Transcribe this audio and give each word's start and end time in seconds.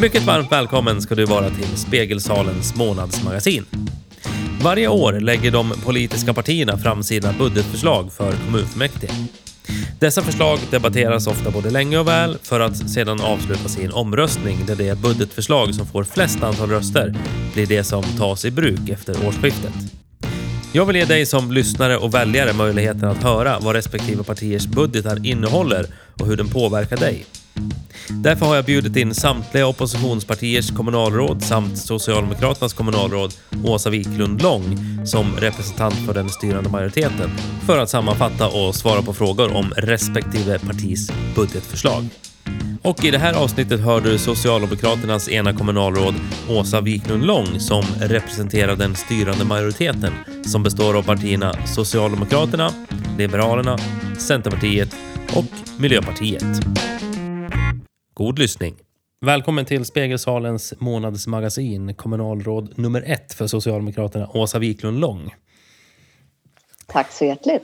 Mycket 0.00 0.22
varmt 0.22 0.52
välkommen 0.52 1.02
ska 1.02 1.14
du 1.14 1.24
vara 1.24 1.50
till 1.50 1.76
Spegelsalens 1.76 2.76
månadsmagasin. 2.76 3.66
Varje 4.62 4.88
år 4.88 5.12
lägger 5.12 5.50
de 5.50 5.70
politiska 5.84 6.34
partierna 6.34 6.78
fram 6.78 7.02
sina 7.02 7.32
budgetförslag 7.32 8.12
för 8.12 8.32
kommunfullmäktige. 8.32 9.12
Dessa 10.00 10.22
förslag 10.22 10.58
debatteras 10.70 11.26
ofta 11.26 11.50
både 11.50 11.70
länge 11.70 11.98
och 11.98 12.08
väl 12.08 12.38
för 12.42 12.60
att 12.60 12.90
sedan 12.90 13.20
avslutas 13.20 13.78
i 13.78 13.84
en 13.84 13.92
omröstning 13.92 14.66
där 14.66 14.76
det 14.76 14.98
budgetförslag 14.98 15.74
som 15.74 15.86
får 15.86 16.04
flest 16.04 16.42
antal 16.42 16.70
röster 16.70 17.14
blir 17.54 17.66
det 17.66 17.84
som 17.84 18.02
tas 18.02 18.44
i 18.44 18.50
bruk 18.50 18.88
efter 18.88 19.26
årsskiftet. 19.26 19.74
Jag 20.72 20.86
vill 20.86 20.96
ge 20.96 21.04
dig 21.04 21.26
som 21.26 21.52
lyssnare 21.52 21.96
och 21.96 22.14
väljare 22.14 22.52
möjligheten 22.52 23.04
att 23.04 23.22
höra 23.22 23.58
vad 23.58 23.74
respektive 23.74 24.24
partiers 24.24 24.66
budgetar 24.66 25.26
innehåller 25.26 25.86
och 26.20 26.26
hur 26.26 26.36
den 26.36 26.48
påverkar 26.48 26.96
dig. 26.96 27.26
Därför 28.08 28.46
har 28.46 28.56
jag 28.56 28.64
bjudit 28.64 28.96
in 28.96 29.14
samtliga 29.14 29.66
oppositionspartiers 29.66 30.70
kommunalråd 30.70 31.42
samt 31.42 31.78
Socialdemokraternas 31.78 32.72
kommunalråd 32.72 33.34
Åsa 33.64 33.90
Wiklund 33.90 34.42
Lång 34.42 34.78
som 35.06 35.36
representant 35.36 35.94
för 36.06 36.14
den 36.14 36.28
styrande 36.28 36.70
majoriteten 36.70 37.30
för 37.66 37.78
att 37.78 37.90
sammanfatta 37.90 38.48
och 38.48 38.74
svara 38.74 39.02
på 39.02 39.12
frågor 39.12 39.56
om 39.56 39.72
respektive 39.76 40.58
partis 40.58 41.10
budgetförslag. 41.36 42.08
Och 42.82 43.04
i 43.04 43.10
det 43.10 43.18
här 43.18 43.34
avsnittet 43.34 43.80
hör 43.80 44.00
du 44.00 44.18
Socialdemokraternas 44.18 45.28
ena 45.28 45.52
kommunalråd 45.52 46.14
Åsa 46.48 46.80
Wiklund 46.80 47.26
Lång 47.26 47.60
som 47.60 47.84
representerar 48.00 48.76
den 48.76 48.94
styrande 48.94 49.44
majoriteten 49.44 50.12
som 50.44 50.62
består 50.62 50.96
av 50.96 51.02
partierna 51.02 51.54
Socialdemokraterna, 51.66 52.70
Liberalerna, 53.18 53.78
Centerpartiet 54.18 54.96
och 55.34 55.44
Miljöpartiet. 55.78 56.44
God 58.18 58.38
lyssning! 58.38 58.74
Välkommen 59.20 59.64
till 59.64 59.84
Spegelsalens 59.84 60.74
månadsmagasin, 60.78 61.94
kommunalråd 61.94 62.78
nummer 62.78 63.02
ett 63.06 63.34
för 63.34 63.46
Socialdemokraterna, 63.46 64.28
Åsa 64.34 64.58
Wiklund 64.58 65.00
Lång. 65.00 65.34
Tack 66.86 67.12
så 67.12 67.24
hjärtligt. 67.24 67.62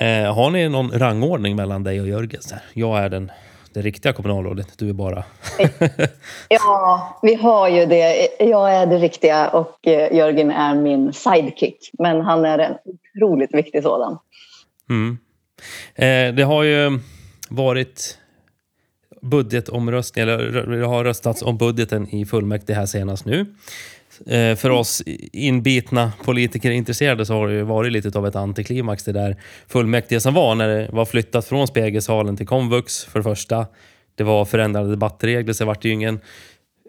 Eh, 0.00 0.34
har 0.34 0.50
ni 0.50 0.68
någon 0.68 0.90
rangordning 0.90 1.56
mellan 1.56 1.82
dig 1.82 2.00
och 2.00 2.08
Jörgen? 2.08 2.40
Jag 2.72 2.98
är 2.98 3.08
den, 3.08 3.32
det 3.74 3.82
riktiga 3.82 4.12
kommunalrådet, 4.12 4.78
du 4.78 4.88
är 4.88 4.92
bara... 4.92 5.24
ja, 6.48 7.18
vi 7.22 7.34
har 7.34 7.68
ju 7.68 7.86
det. 7.86 8.28
Jag 8.38 8.74
är 8.74 8.86
det 8.86 8.98
riktiga 8.98 9.48
och 9.48 9.86
eh, 9.86 10.16
Jörgen 10.16 10.50
är 10.50 10.74
min 10.74 11.12
sidekick. 11.12 11.90
Men 11.92 12.20
han 12.20 12.44
är 12.44 12.58
en 12.58 12.74
otroligt 12.84 13.54
viktig 13.54 13.82
sådan. 13.82 14.18
Mm. 14.90 15.18
Eh, 15.94 16.34
det 16.34 16.42
har 16.42 16.62
ju 16.62 17.00
varit 17.48 18.18
budgetomröstning, 19.24 20.22
eller 20.22 20.66
det 20.66 20.86
har 20.86 21.04
röstats 21.04 21.42
om 21.42 21.58
budgeten 21.58 22.14
i 22.14 22.26
fullmäktige 22.26 22.74
här 22.76 22.86
senast 22.86 23.24
nu. 23.24 23.46
Eh, 24.26 24.56
för 24.56 24.70
oss 24.70 25.02
inbitna 25.32 26.12
politiker 26.24 26.70
intresserade 26.70 27.26
så 27.26 27.34
har 27.34 27.48
det 27.48 27.54
ju 27.54 27.62
varit 27.62 27.92
lite 27.92 28.18
av 28.18 28.26
ett 28.26 28.36
antiklimax 28.36 29.04
det 29.04 29.12
där 29.12 29.36
fullmäktige 29.68 30.20
som 30.20 30.34
var 30.34 30.54
när 30.54 30.68
det 30.68 30.88
var 30.92 31.04
flyttat 31.04 31.44
från 31.44 31.66
Spegelsalen 31.66 32.36
till 32.36 32.46
komvux 32.46 33.04
för 33.04 33.18
det 33.18 33.22
första. 33.22 33.66
Det 34.14 34.24
var 34.24 34.44
förändrade 34.44 34.90
debattregler 34.90 35.52
så 35.52 35.64
det 35.64 35.66
vart 35.68 35.84
ju 35.84 35.90
ingen 35.90 36.20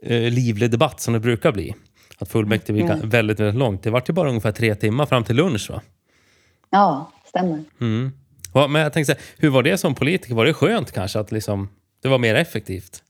eh, 0.01 0.21
livlig 0.21 0.71
debatt 0.71 0.99
som 1.01 1.13
det 1.13 1.19
brukar 1.19 1.51
bli. 1.51 1.75
Att 2.17 2.29
fullmäktige 2.29 2.77
gick 2.77 2.89
mm. 2.89 3.09
väldigt, 3.09 3.39
väldigt 3.39 3.59
långt. 3.59 3.83
Det 3.83 3.89
vart 3.89 4.09
ju 4.09 4.13
bara 4.13 4.29
ungefär 4.29 4.51
tre 4.51 4.75
timmar 4.75 5.05
fram 5.05 5.23
till 5.23 5.35
lunch 5.35 5.69
va? 5.69 5.81
Ja, 6.69 7.11
stämmer. 7.25 7.63
Mm. 7.81 8.11
Men 8.53 8.75
jag 8.75 8.93
tänkte, 8.93 9.15
hur 9.37 9.49
var 9.49 9.63
det 9.63 9.77
som 9.77 9.95
politiker? 9.95 10.35
Var 10.35 10.45
det 10.45 10.53
skönt 10.53 10.91
kanske 10.91 11.19
att 11.19 11.31
liksom 11.31 11.69
det 12.05 12.09
var 12.09 12.17
mer 12.17 12.35
effektivt? 12.35 13.03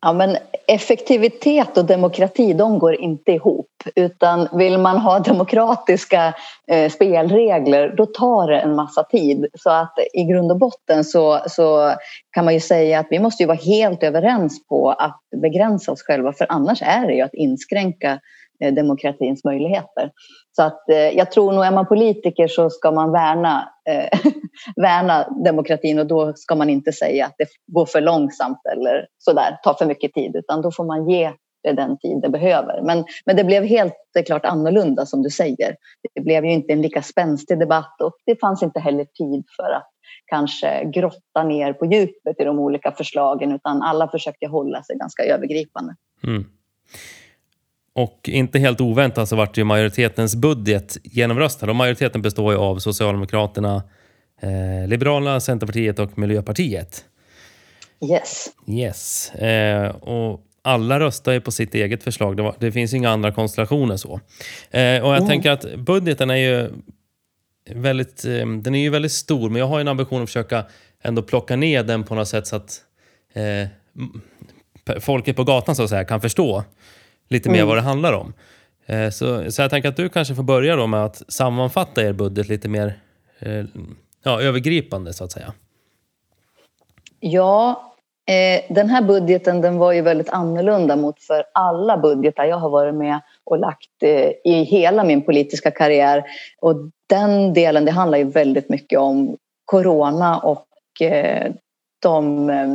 Ja, 0.00 0.12
men 0.12 0.36
effektivitet 0.66 1.78
och 1.78 1.84
demokrati 1.84 2.52
de 2.52 2.78
går 2.78 2.94
inte 2.94 3.32
ihop. 3.32 3.70
Utan 3.94 4.48
vill 4.52 4.78
man 4.78 4.98
ha 4.98 5.18
demokratiska 5.24 6.34
eh, 6.66 6.90
spelregler 6.90 7.94
då 7.96 8.06
tar 8.06 8.48
det 8.50 8.60
en 8.60 8.74
massa 8.74 9.02
tid. 9.02 9.46
Så 9.54 9.70
att 9.70 9.94
i 10.12 10.24
grund 10.24 10.50
och 10.52 10.58
botten 10.58 11.04
så, 11.04 11.40
så 11.46 11.94
kan 12.30 12.44
man 12.44 12.54
ju 12.54 12.60
säga 12.60 12.98
att 12.98 13.06
vi 13.10 13.18
måste 13.18 13.42
ju 13.42 13.46
vara 13.46 13.58
helt 13.58 14.02
överens 14.02 14.66
på 14.66 14.90
att 14.90 15.20
begränsa 15.42 15.92
oss 15.92 16.02
själva 16.02 16.32
för 16.32 16.46
annars 16.48 16.82
är 16.82 17.06
det 17.06 17.14
ju 17.14 17.20
att 17.20 17.34
inskränka 17.34 18.20
Eh, 18.60 18.74
demokratins 18.74 19.44
möjligheter. 19.44 20.10
Så 20.56 20.62
att, 20.62 20.90
eh, 20.90 20.96
jag 20.96 21.32
tror 21.32 21.52
nog 21.52 21.64
är 21.64 21.70
man 21.70 21.86
politiker 21.86 22.48
så 22.48 22.70
ska 22.70 22.92
man 22.92 23.12
värna, 23.12 23.68
eh, 23.88 24.20
värna 24.76 25.28
demokratin 25.44 25.98
och 25.98 26.06
då 26.06 26.32
ska 26.36 26.54
man 26.54 26.70
inte 26.70 26.92
säga 26.92 27.26
att 27.26 27.34
det 27.38 27.48
går 27.66 27.86
för 27.86 28.00
långsamt 28.00 28.60
eller 28.72 29.06
sådär, 29.18 29.58
tar 29.62 29.74
för 29.74 29.86
mycket 29.86 30.14
tid 30.14 30.36
utan 30.36 30.62
då 30.62 30.70
får 30.70 30.84
man 30.84 31.10
ge 31.10 31.32
det 31.62 31.72
den 31.72 31.98
tid 31.98 32.20
det 32.22 32.28
behöver. 32.28 32.82
Men, 32.82 33.04
men 33.26 33.36
det 33.36 33.44
blev 33.44 33.64
helt 33.64 33.94
eh, 34.18 34.24
klart 34.24 34.44
annorlunda 34.44 35.06
som 35.06 35.22
du 35.22 35.30
säger. 35.30 35.76
Det 36.14 36.20
blev 36.20 36.44
ju 36.44 36.52
inte 36.52 36.72
en 36.72 36.82
lika 36.82 37.02
spänstig 37.02 37.58
debatt 37.58 38.00
och 38.02 38.12
det 38.26 38.40
fanns 38.40 38.62
inte 38.62 38.80
heller 38.80 39.04
tid 39.04 39.44
för 39.56 39.72
att 39.72 39.90
kanske 40.26 40.84
grotta 40.84 41.44
ner 41.44 41.72
på 41.72 41.86
djupet 41.86 42.40
i 42.40 42.44
de 42.44 42.58
olika 42.58 42.92
förslagen 42.92 43.52
utan 43.52 43.82
alla 43.82 44.08
försökte 44.08 44.46
hålla 44.46 44.82
sig 44.82 44.96
ganska 44.98 45.22
övergripande. 45.24 45.94
Mm. 46.26 46.44
Och 47.96 48.28
inte 48.28 48.58
helt 48.58 48.80
oväntat 48.80 49.28
så 49.28 49.36
vart 49.36 49.56
ju 49.56 49.64
majoritetens 49.64 50.36
budget 50.36 50.98
genomröstad. 51.02 51.70
Och 51.70 51.76
majoriteten 51.76 52.22
består 52.22 52.52
ju 52.52 52.58
av 52.58 52.78
Socialdemokraterna, 52.78 53.82
eh, 54.40 54.88
Liberalerna, 54.88 55.40
Centerpartiet 55.40 55.98
och 55.98 56.18
Miljöpartiet. 56.18 57.04
Yes. 58.10 58.46
Yes. 58.68 59.30
Eh, 59.34 59.88
och 59.88 60.40
alla 60.62 61.00
röstar 61.00 61.32
ju 61.32 61.40
på 61.40 61.50
sitt 61.50 61.74
eget 61.74 62.02
förslag. 62.02 62.36
Det, 62.36 62.42
var, 62.42 62.54
det 62.58 62.72
finns 62.72 62.94
inga 62.94 63.10
andra 63.10 63.32
konstellationer 63.32 63.96
så. 63.96 64.20
Eh, 64.70 65.02
och 65.02 65.10
jag 65.10 65.16
mm. 65.16 65.28
tänker 65.28 65.50
att 65.50 65.74
budgeten 65.76 66.30
är 66.30 66.36
ju 66.36 66.70
väldigt, 67.70 68.24
eh, 68.24 68.46
den 68.46 68.74
är 68.74 68.80
ju 68.80 68.90
väldigt 68.90 69.12
stor, 69.12 69.50
men 69.50 69.60
jag 69.60 69.66
har 69.66 69.80
en 69.80 69.88
ambition 69.88 70.22
att 70.22 70.28
försöka 70.28 70.64
ändå 71.02 71.22
plocka 71.22 71.56
ner 71.56 71.82
den 71.82 72.04
på 72.04 72.14
något 72.14 72.28
sätt 72.28 72.46
så 72.46 72.56
att 72.56 72.80
eh, 73.34 73.68
folket 75.00 75.36
på 75.36 75.44
gatan 75.44 75.76
så 75.76 75.82
att 75.82 75.90
säga 75.90 76.04
kan 76.04 76.20
förstå 76.20 76.64
lite 77.28 77.48
mer 77.48 77.58
mm. 77.58 77.68
vad 77.68 77.76
det 77.76 77.82
handlar 77.82 78.12
om. 78.12 78.32
Eh, 78.86 79.10
så, 79.10 79.52
så 79.52 79.62
jag 79.62 79.70
tänker 79.70 79.88
att 79.88 79.96
du 79.96 80.08
kanske 80.08 80.34
får 80.34 80.42
börja 80.42 80.76
då 80.76 80.86
med 80.86 81.04
att 81.04 81.22
sammanfatta 81.28 82.02
er 82.02 82.12
budget 82.12 82.48
lite 82.48 82.68
mer 82.68 82.98
eh, 83.38 83.64
ja, 84.24 84.40
övergripande 84.40 85.12
så 85.12 85.24
att 85.24 85.32
säga. 85.32 85.52
Ja, 87.20 87.92
eh, 88.26 88.74
den 88.74 88.90
här 88.90 89.02
budgeten 89.02 89.60
den 89.60 89.78
var 89.78 89.92
ju 89.92 90.02
väldigt 90.02 90.28
annorlunda 90.28 90.96
mot 90.96 91.22
för 91.22 91.44
alla 91.54 91.98
budgetar 91.98 92.44
jag 92.44 92.56
har 92.56 92.70
varit 92.70 92.94
med 92.94 93.20
och 93.44 93.58
lagt 93.58 94.02
eh, 94.02 94.30
i 94.44 94.64
hela 94.64 95.04
min 95.04 95.22
politiska 95.22 95.70
karriär. 95.70 96.24
Och 96.60 96.76
den 97.06 97.54
delen 97.54 97.84
det 97.84 97.90
handlar 97.90 98.18
ju 98.18 98.24
väldigt 98.24 98.68
mycket 98.68 98.98
om 98.98 99.36
corona 99.64 100.38
och 100.38 100.66
eh, 101.00 101.52
de 102.02 102.50
Eh, 102.50 102.66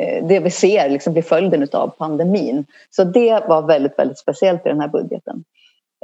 Eh, 0.00 0.24
det 0.26 0.40
vi 0.40 0.50
ser 0.50 0.88
liksom 0.88 1.12
blir 1.12 1.22
följden 1.22 1.68
av 1.72 1.88
pandemin. 1.88 2.66
Så 2.90 3.04
det 3.04 3.44
var 3.48 3.62
väldigt, 3.62 3.98
väldigt 3.98 4.18
speciellt 4.18 4.66
i 4.66 4.68
den 4.68 4.80
här 4.80 4.88
budgeten. 4.88 5.44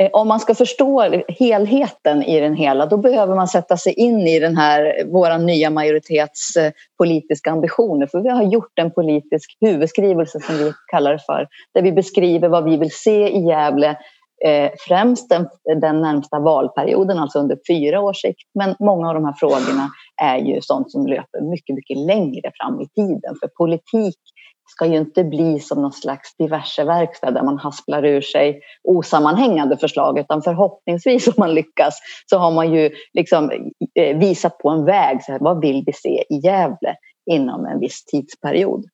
Eh, 0.01 0.11
om 0.13 0.29
man 0.29 0.41
ska 0.41 0.55
förstå 0.55 1.23
helheten 1.29 2.23
i 2.23 2.41
den 2.41 2.55
hela 2.55 2.87
då 2.87 2.97
behöver 2.97 3.35
man 3.35 3.49
sätta 3.49 3.77
sig 3.77 3.93
in 3.93 4.21
i 4.21 4.39
den 4.39 4.57
här, 4.57 5.05
vår 5.07 5.39
nya 5.39 5.71
majoritets 5.71 6.57
eh, 6.57 6.73
politiska 6.99 7.51
ambitioner. 7.51 8.07
För 8.07 8.21
vi 8.21 8.29
har 8.29 8.43
gjort 8.43 8.79
en 8.79 8.91
politisk 8.91 9.57
huvudskrivelse 9.61 10.41
som 10.41 10.57
vi 10.57 10.73
kallar 10.87 11.13
det 11.13 11.19
för. 11.27 11.49
Där 11.75 11.83
vi 11.83 11.93
beskriver 11.93 12.49
vad 12.49 12.65
vi 12.65 12.77
vill 12.77 12.93
se 12.93 13.29
i 13.29 13.41
Gävle 13.41 13.97
Eh, 14.45 14.71
främst 14.89 15.29
den, 15.29 15.49
den 15.81 16.01
närmsta 16.01 16.39
valperioden, 16.39 17.19
alltså 17.19 17.39
under 17.39 17.59
fyra 17.69 18.01
års 18.01 18.21
sikt. 18.21 18.41
Men 18.55 18.75
många 18.81 19.09
av 19.09 19.15
de 19.15 19.25
här 19.25 19.35
frågorna 19.39 19.91
är 20.23 20.39
ju 20.39 20.61
sånt 20.61 20.91
som 20.91 21.07
löper 21.07 21.51
mycket, 21.51 21.75
mycket 21.75 21.97
längre 21.97 22.51
fram 22.61 22.81
i 22.81 22.89
tiden. 22.89 23.35
För 23.41 23.49
politik 23.49 24.19
ska 24.67 24.87
ju 24.87 24.97
inte 24.97 25.25
bli 25.25 25.61
som 25.61 25.83
någon 25.83 25.93
slags 25.93 26.37
diverse 26.37 26.85
verkstad 26.85 27.31
där 27.31 27.43
man 27.43 27.59
hasplar 27.59 28.05
ur 28.05 28.21
sig 28.21 28.61
osammanhängande 28.89 29.77
förslag 29.77 30.19
utan 30.19 30.43
förhoppningsvis 30.43 31.29
om 31.29 31.35
man 31.37 31.55
lyckas 31.55 31.99
så 32.31 32.39
har 32.39 32.51
man 32.51 32.75
ju 32.75 32.91
liksom 33.13 33.51
eh, 33.95 34.19
visat 34.19 34.59
på 34.59 34.71
en 34.71 34.85
väg. 34.85 35.25
Så 35.25 35.33
här, 35.33 35.39
vad 35.39 35.61
vill 35.61 35.83
vi 35.87 35.93
se 35.93 36.25
i 36.29 36.41
Gävle 36.45 36.97
inom 37.31 37.67
en 37.67 37.81
viss 37.81 38.05
tidsperiod? 38.05 38.85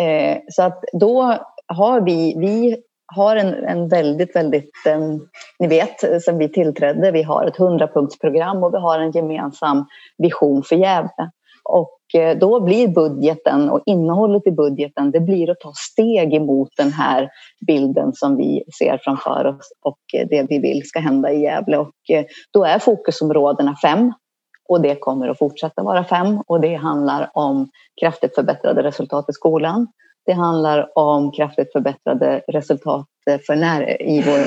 Eh, 0.00 0.38
så 0.48 0.62
att 0.62 0.84
då 1.00 1.38
har 1.66 2.00
vi, 2.00 2.34
vi 2.38 2.76
har 3.14 3.36
en, 3.36 3.54
en 3.64 3.88
väldigt, 3.88 4.36
väldigt, 4.36 4.70
en, 4.86 5.20
ni 5.58 5.68
vet 5.68 6.22
sen 6.24 6.38
vi 6.38 6.48
tillträdde, 6.48 7.10
vi 7.10 7.22
har 7.22 7.44
ett 7.44 7.56
hundrapunktsprogram 7.56 8.64
och 8.64 8.74
vi 8.74 8.78
har 8.78 8.98
en 8.98 9.10
gemensam 9.10 9.86
vision 10.18 10.62
för 10.62 10.76
Gävle. 10.76 11.30
Och 11.68 12.20
eh, 12.20 12.38
då 12.38 12.60
blir 12.60 12.88
budgeten 12.88 13.70
och 13.70 13.82
innehållet 13.86 14.46
i 14.46 14.50
budgeten, 14.50 15.10
det 15.10 15.20
blir 15.20 15.50
att 15.50 15.60
ta 15.60 15.72
steg 15.74 16.34
emot 16.34 16.68
den 16.76 16.92
här 16.92 17.30
bilden 17.66 18.12
som 18.12 18.36
vi 18.36 18.64
ser 18.78 19.00
framför 19.04 19.46
oss 19.46 19.72
och 19.84 19.98
det 20.28 20.46
vi 20.48 20.58
vill 20.58 20.82
ska 20.84 21.00
hända 21.00 21.32
i 21.32 21.42
Gävle. 21.42 21.78
Och 21.78 22.10
eh, 22.12 22.24
då 22.52 22.64
är 22.64 22.78
fokusområdena 22.78 23.76
fem 23.82 24.12
och 24.68 24.80
det 24.80 24.94
kommer 24.94 25.28
att 25.28 25.38
fortsätta 25.38 25.82
vara 25.82 26.04
fem 26.04 26.42
och 26.46 26.60
det 26.60 26.74
handlar 26.74 27.30
om 27.34 27.68
kraftigt 28.00 28.34
förbättrade 28.34 28.82
resultat 28.82 29.26
i 29.28 29.32
skolan. 29.32 29.86
Det 30.26 30.32
handlar 30.32 30.98
om 30.98 31.32
kraftigt 31.32 31.72
förbättrade 31.72 32.42
resultat 32.48 33.06
eh, 33.30 33.40
för 33.46 33.56
när, 33.56 34.02
i, 34.02 34.22
vår, 34.22 34.38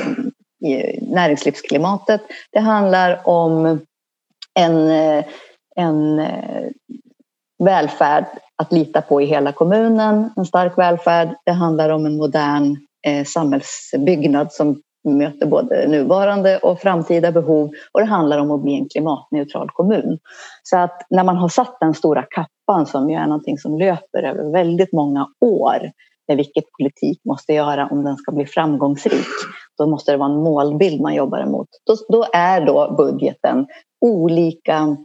i 0.69 0.99
näringslivsklimatet. 1.01 2.21
Det 2.51 2.59
handlar 2.59 3.21
om 3.27 3.79
en, 4.53 4.89
eh, 4.89 5.25
en 5.75 6.19
eh, 6.19 6.69
välfärd 7.63 8.25
att 8.55 8.71
lita 8.71 9.01
på 9.01 9.21
i 9.21 9.25
hela 9.25 9.51
kommunen, 9.51 10.29
en 10.37 10.45
stark 10.45 10.77
välfärd. 10.77 11.35
Det 11.45 11.51
handlar 11.51 11.89
om 11.89 12.05
en 12.05 12.17
modern 12.17 12.77
eh, 13.07 13.25
samhällsbyggnad 13.25 14.53
som 14.53 14.81
möter 15.17 15.45
både 15.45 15.87
nuvarande 15.87 16.57
och 16.57 16.79
framtida 16.79 17.31
behov 17.31 17.71
och 17.91 17.99
det 17.99 18.05
handlar 18.05 18.39
om 18.39 18.51
att 18.51 18.61
bli 18.61 18.73
en 18.73 18.89
klimatneutral 18.89 19.69
kommun. 19.73 20.19
Så 20.63 20.77
att 20.77 21.05
när 21.09 21.23
man 21.23 21.37
har 21.37 21.49
satt 21.49 21.79
den 21.79 21.93
stora 21.93 22.23
kappan 22.23 22.85
som 22.85 23.09
ju 23.09 23.15
är 23.15 23.25
någonting 23.25 23.57
som 23.57 23.77
löper 23.79 24.23
över 24.23 24.51
väldigt 24.51 24.93
många 24.93 25.27
år 25.41 25.91
med 26.27 26.37
vilket 26.37 26.63
politik 26.79 27.21
måste 27.25 27.53
göra 27.53 27.87
om 27.91 28.03
den 28.03 28.17
ska 28.17 28.31
bli 28.31 28.45
framgångsrik. 28.45 29.27
Då 29.77 29.87
måste 29.87 30.11
det 30.11 30.17
vara 30.17 30.31
en 30.31 30.43
målbild 30.43 31.01
man 31.01 31.15
jobbar 31.15 31.39
emot. 31.39 31.67
Då, 31.85 31.95
då 32.09 32.25
är 32.33 32.65
då 32.65 32.95
budgeten 32.97 33.67
olika 34.01 34.97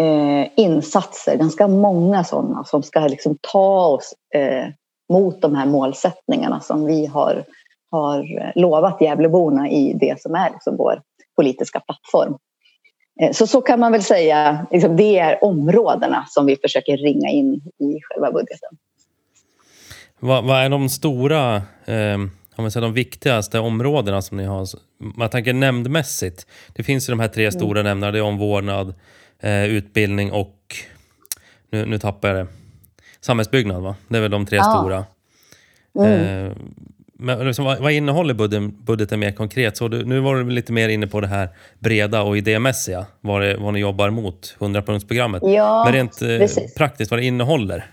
eh, 0.00 0.48
insatser, 0.56 1.36
ganska 1.36 1.68
många 1.68 2.24
sådana 2.24 2.64
som 2.64 2.82
ska 2.82 3.00
liksom 3.00 3.36
ta 3.52 3.86
oss 3.86 4.14
eh, 4.34 4.68
mot 5.12 5.42
de 5.42 5.54
här 5.54 5.66
målsättningarna 5.66 6.60
som 6.60 6.86
vi 6.86 7.06
har, 7.06 7.44
har 7.94 8.52
lovat 8.54 9.00
Gävleborna 9.00 9.70
i 9.70 9.92
det 10.00 10.22
som 10.22 10.34
är 10.34 10.50
liksom 10.50 10.76
vår 10.76 11.02
politiska 11.36 11.80
plattform. 11.80 12.36
Eh, 13.20 13.32
så 13.32 13.46
så 13.46 13.60
kan 13.60 13.80
man 13.80 13.92
väl 13.92 14.02
säga, 14.02 14.66
liksom, 14.70 14.96
det 14.96 15.18
är 15.18 15.44
områdena 15.44 16.24
som 16.28 16.46
vi 16.46 16.56
försöker 16.56 16.96
ringa 16.96 17.30
in 17.30 17.54
i 17.78 18.00
själva 18.02 18.32
budgeten. 18.32 18.70
Vad, 20.20 20.44
vad 20.44 20.64
är 20.64 20.68
de 20.68 20.88
stora, 20.88 21.56
eh, 21.84 22.14
om 22.56 22.62
man 22.64 22.70
säger 22.70 22.86
de 22.86 22.92
viktigaste 22.92 23.58
områdena 23.58 24.22
som 24.22 24.36
ni 24.36 24.44
har? 24.44 24.66
Man 24.98 25.30
tänker 25.30 25.52
nämndmässigt. 25.52 26.46
Det 26.72 26.82
finns 26.82 27.08
ju 27.08 27.12
de 27.12 27.20
här 27.20 27.28
tre 27.28 27.52
stora 27.52 27.80
mm. 27.80 27.90
nämnderna, 27.90 28.12
det 28.12 28.18
är 28.18 28.22
omvårdnad, 28.22 28.94
eh, 29.40 29.64
utbildning 29.64 30.32
och, 30.32 30.76
nu, 31.70 31.86
nu 31.86 31.98
tappar 31.98 32.28
jag 32.28 32.36
det, 32.36 32.46
samhällsbyggnad 33.20 33.82
va? 33.82 33.96
Det 34.08 34.16
är 34.16 34.22
väl 34.22 34.30
de 34.30 34.46
tre 34.46 34.56
ja. 34.56 34.64
stora. 34.64 35.04
Mm. 35.98 36.46
Eh, 36.46 36.52
men 37.18 37.46
liksom, 37.46 37.64
vad, 37.64 37.78
vad 37.78 37.92
innehåller 37.92 38.34
budgeten, 38.34 38.84
budgeten 38.84 39.20
mer 39.20 39.32
konkret? 39.32 39.76
Så 39.76 39.88
du, 39.88 40.04
nu 40.04 40.20
var 40.20 40.36
du 40.36 40.50
lite 40.50 40.72
mer 40.72 40.88
inne 40.88 41.06
på 41.06 41.20
det 41.20 41.26
här 41.26 41.48
breda 41.78 42.22
och 42.22 42.36
idémässiga, 42.36 43.06
vad, 43.20 43.42
det, 43.42 43.56
vad 43.56 43.72
ni 43.72 43.80
jobbar 43.80 44.10
mot, 44.10 44.56
100-punktsprogrammet. 44.58 45.40
Ja, 45.42 45.84
Men 45.84 45.92
rent 45.92 46.22
eh, 46.22 46.66
praktiskt, 46.76 47.10
vad 47.10 47.20
det 47.20 47.24
innehåller? 47.24 47.86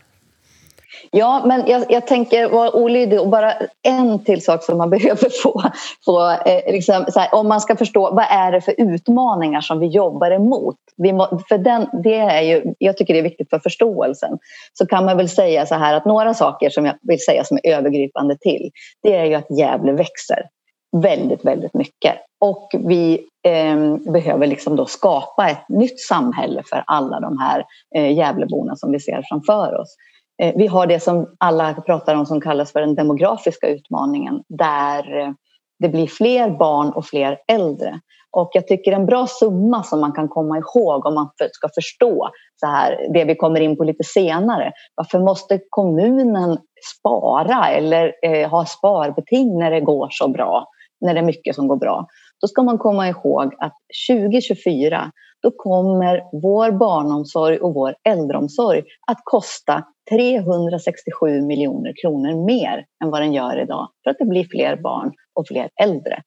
Ja, 1.12 1.42
men 1.46 1.68
jag, 1.68 1.86
jag 1.90 2.08
tänker 2.08 2.50
vara 2.50 2.76
olydig 2.76 3.22
och 3.22 3.28
bara 3.28 3.54
en 3.82 4.24
till 4.24 4.44
sak 4.44 4.64
som 4.64 4.78
man 4.78 4.90
behöver 4.90 5.42
få. 5.44 5.64
få 6.06 6.32
eh, 6.32 6.74
liksom, 6.74 7.06
här, 7.16 7.36
om 7.36 7.48
man 7.48 7.62
ska 7.62 7.76
förstå 7.76 8.12
vad 8.14 8.26
är 8.30 8.52
det 8.52 8.62
för 8.62 8.76
utmaningar 8.78 9.62
som 9.62 9.80
vi 9.80 9.88
jobbar 9.88 10.32
emot. 10.32 10.76
Vi 10.98 11.14
må, 11.14 11.42
för 11.50 11.58
den, 11.58 11.88
det 12.04 12.16
är 12.16 12.42
ju, 12.42 12.74
jag 12.78 12.98
tycker 12.98 13.14
det 13.14 13.20
är 13.20 13.24
viktigt 13.24 13.50
för 13.50 13.60
förståelsen. 13.60 14.38
Så 14.74 14.86
kan 14.86 15.06
man 15.06 15.18
väl 15.18 15.30
säga 15.30 15.66
så 15.66 15.76
här 15.76 15.94
att 15.94 16.06
några 16.06 16.34
saker 16.34 16.70
som 16.70 16.86
jag 16.86 16.96
vill 17.02 17.24
säga 17.24 17.44
som 17.44 17.58
är 17.64 17.74
övergripande 17.74 18.38
till. 18.38 18.72
Det 19.04 19.16
är 19.16 19.26
ju 19.26 19.34
att 19.34 19.58
Gävle 19.58 19.92
växer 19.92 20.50
väldigt, 20.98 21.46
väldigt 21.46 21.74
mycket. 21.74 22.16
Och 22.40 22.70
vi 22.74 23.28
eh, 23.44 23.96
behöver 24.12 24.48
liksom 24.48 24.76
då 24.76 24.86
skapa 24.86 25.50
ett 25.50 25.70
nytt 25.70 26.00
samhälle 26.00 26.64
för 26.70 26.84
alla 26.88 27.20
de 27.20 27.38
här 27.38 27.66
eh, 27.96 28.18
Gävleborna 28.18 28.76
som 28.76 28.92
vi 28.92 29.00
ser 29.00 29.24
framför 29.30 29.80
oss. 29.80 29.96
Eh, 30.42 30.54
vi 30.56 30.68
har 30.68 30.88
det 30.88 31.00
som 31.00 31.36
alla 31.38 31.74
pratar 31.74 32.16
om 32.16 32.26
som 32.26 32.42
kallas 32.42 32.72
för 32.72 32.80
den 32.80 32.96
demografiska 32.96 33.68
utmaningen 33.68 34.44
där 34.50 35.20
eh, 35.20 35.32
det 35.80 35.90
blir 35.90 36.08
fler 36.08 36.50
barn 36.50 36.90
och 36.90 37.06
fler 37.06 37.38
äldre. 37.48 38.00
Och 38.32 38.50
jag 38.54 38.68
tycker 38.68 38.92
en 38.92 39.06
bra 39.06 39.28
summa 39.28 39.84
som 39.84 40.00
man 40.00 40.12
kan 40.12 40.28
komma 40.28 40.58
ihåg 40.58 41.06
om 41.06 41.14
man 41.14 41.30
ska 41.52 41.70
förstå 41.76 42.30
så 42.56 42.68
här, 42.68 43.08
det 43.14 43.26
vi 43.26 43.36
kommer 43.36 43.60
in 43.60 43.78
på 43.78 43.84
lite 43.84 44.04
senare. 44.04 44.72
Varför 44.96 45.20
måste 45.20 45.60
kommunen 45.70 46.58
spara 46.98 47.68
eller 47.68 48.14
eh, 48.22 48.50
ha 48.50 48.66
sparbeting 48.66 49.60
när 49.60 49.72
det 49.72 49.82
går 49.82 50.08
så 50.12 50.28
bra? 50.28 50.68
När 51.02 51.14
det 51.14 51.20
är 51.20 51.26
mycket 51.26 51.56
som 51.56 51.68
går 51.68 51.78
bra. 51.78 52.08
Då 52.42 52.48
ska 52.48 52.64
man 52.64 52.78
komma 52.78 53.10
ihåg 53.10 53.54
att 53.60 53.74
2024 54.10 55.12
då 55.42 55.52
kommer 55.52 56.24
vår 56.42 56.72
barnomsorg 56.72 57.58
och 57.58 57.74
vår 57.74 57.96
äldreomsorg 58.04 58.84
att 59.08 59.18
kosta 59.24 59.84
367 60.12 61.42
miljoner 61.42 61.94
kronor 62.02 62.46
mer 62.46 62.86
än 63.04 63.12
vad 63.12 63.22
den 63.22 63.34
gör 63.34 63.62
idag 63.62 63.90
för 64.04 64.12
att 64.12 64.18
det 64.20 64.26
blir 64.26 64.48
fler 64.52 64.76
barn 64.76 65.12
och 65.34 65.48
fler 65.48 65.70
äldre. 65.82 66.22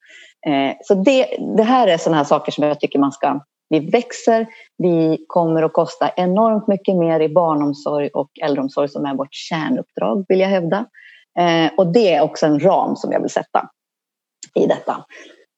Eh, 0.47 0.77
så 0.83 0.95
det, 0.95 1.27
det 1.57 1.63
här 1.63 1.89
är 1.89 1.97
sådana 1.97 2.17
här 2.17 2.25
saker 2.25 2.53
som 2.53 2.65
jag 2.65 2.81
tycker 2.81 2.99
man 2.99 3.13
ska... 3.13 3.41
Vi 3.69 3.81
växer, 3.81 4.47
vi 4.79 5.25
kommer 5.29 5.63
att 5.63 5.73
kosta 5.73 6.11
enormt 6.17 6.67
mycket 6.67 6.97
mer 6.97 7.21
i 7.21 7.29
barnomsorg 7.29 8.09
och 8.09 8.31
äldreomsorg 8.43 8.89
som 8.89 9.05
är 9.05 9.15
vårt 9.15 9.35
kärnuppdrag 9.35 10.25
vill 10.29 10.41
jag 10.41 10.49
hävda. 10.49 10.87
Eh, 11.39 11.71
och 11.77 11.93
det 11.93 12.15
är 12.15 12.23
också 12.23 12.47
en 12.47 12.61
ram 12.61 12.97
som 12.97 13.13
jag 13.13 13.21
vill 13.21 13.31
sätta 13.31 13.69
i 14.55 14.67
detta. 14.67 15.05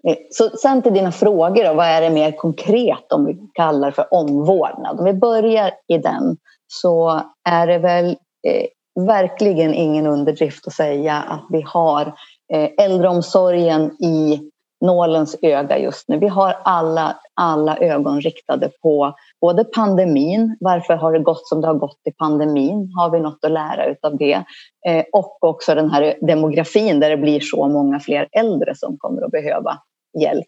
Eh, 0.08 0.16
så 0.30 0.48
sen 0.48 0.82
till 0.82 0.94
dina 0.94 1.12
frågor, 1.12 1.64
då, 1.64 1.74
vad 1.74 1.86
är 1.86 2.00
det 2.00 2.10
mer 2.10 2.32
konkret 2.32 3.12
om 3.12 3.24
vi 3.24 3.38
kallar 3.54 3.90
för 3.90 4.14
omvårdnad? 4.14 4.98
Om 4.98 5.04
vi 5.04 5.14
börjar 5.14 5.70
i 5.88 5.98
den 5.98 6.36
så 6.66 7.22
är 7.48 7.66
det 7.66 7.78
väl 7.78 8.16
eh, 8.46 8.66
verkligen 9.06 9.74
ingen 9.74 10.06
underdrift 10.06 10.66
att 10.66 10.72
säga 10.72 11.14
att 11.14 11.46
vi 11.50 11.60
har 11.66 12.14
eh, 12.52 12.70
äldreomsorgen 12.78 14.02
i 14.02 14.50
nålens 14.84 15.36
öga 15.42 15.78
just 15.78 16.08
nu. 16.08 16.18
Vi 16.18 16.28
har 16.28 16.56
alla, 16.64 17.16
alla 17.34 17.78
ögon 17.78 18.20
riktade 18.20 18.70
på 18.82 19.14
både 19.40 19.64
pandemin, 19.64 20.56
varför 20.60 20.94
har 20.94 21.12
det 21.12 21.18
gått 21.18 21.48
som 21.48 21.60
det 21.60 21.66
har 21.66 21.74
gått 21.74 22.00
i 22.04 22.12
pandemin? 22.12 22.92
Har 22.96 23.10
vi 23.10 23.20
något 23.20 23.44
att 23.44 23.50
lära 23.50 23.94
av 24.02 24.16
det? 24.16 24.44
Eh, 24.86 25.04
och 25.12 25.44
också 25.44 25.74
den 25.74 25.90
här 25.90 26.14
demografin 26.20 27.00
där 27.00 27.10
det 27.10 27.16
blir 27.16 27.40
så 27.40 27.68
många 27.68 28.00
fler 28.00 28.28
äldre 28.32 28.74
som 28.74 28.96
kommer 28.98 29.22
att 29.22 29.30
behöva 29.30 29.78
hjälp. 30.20 30.46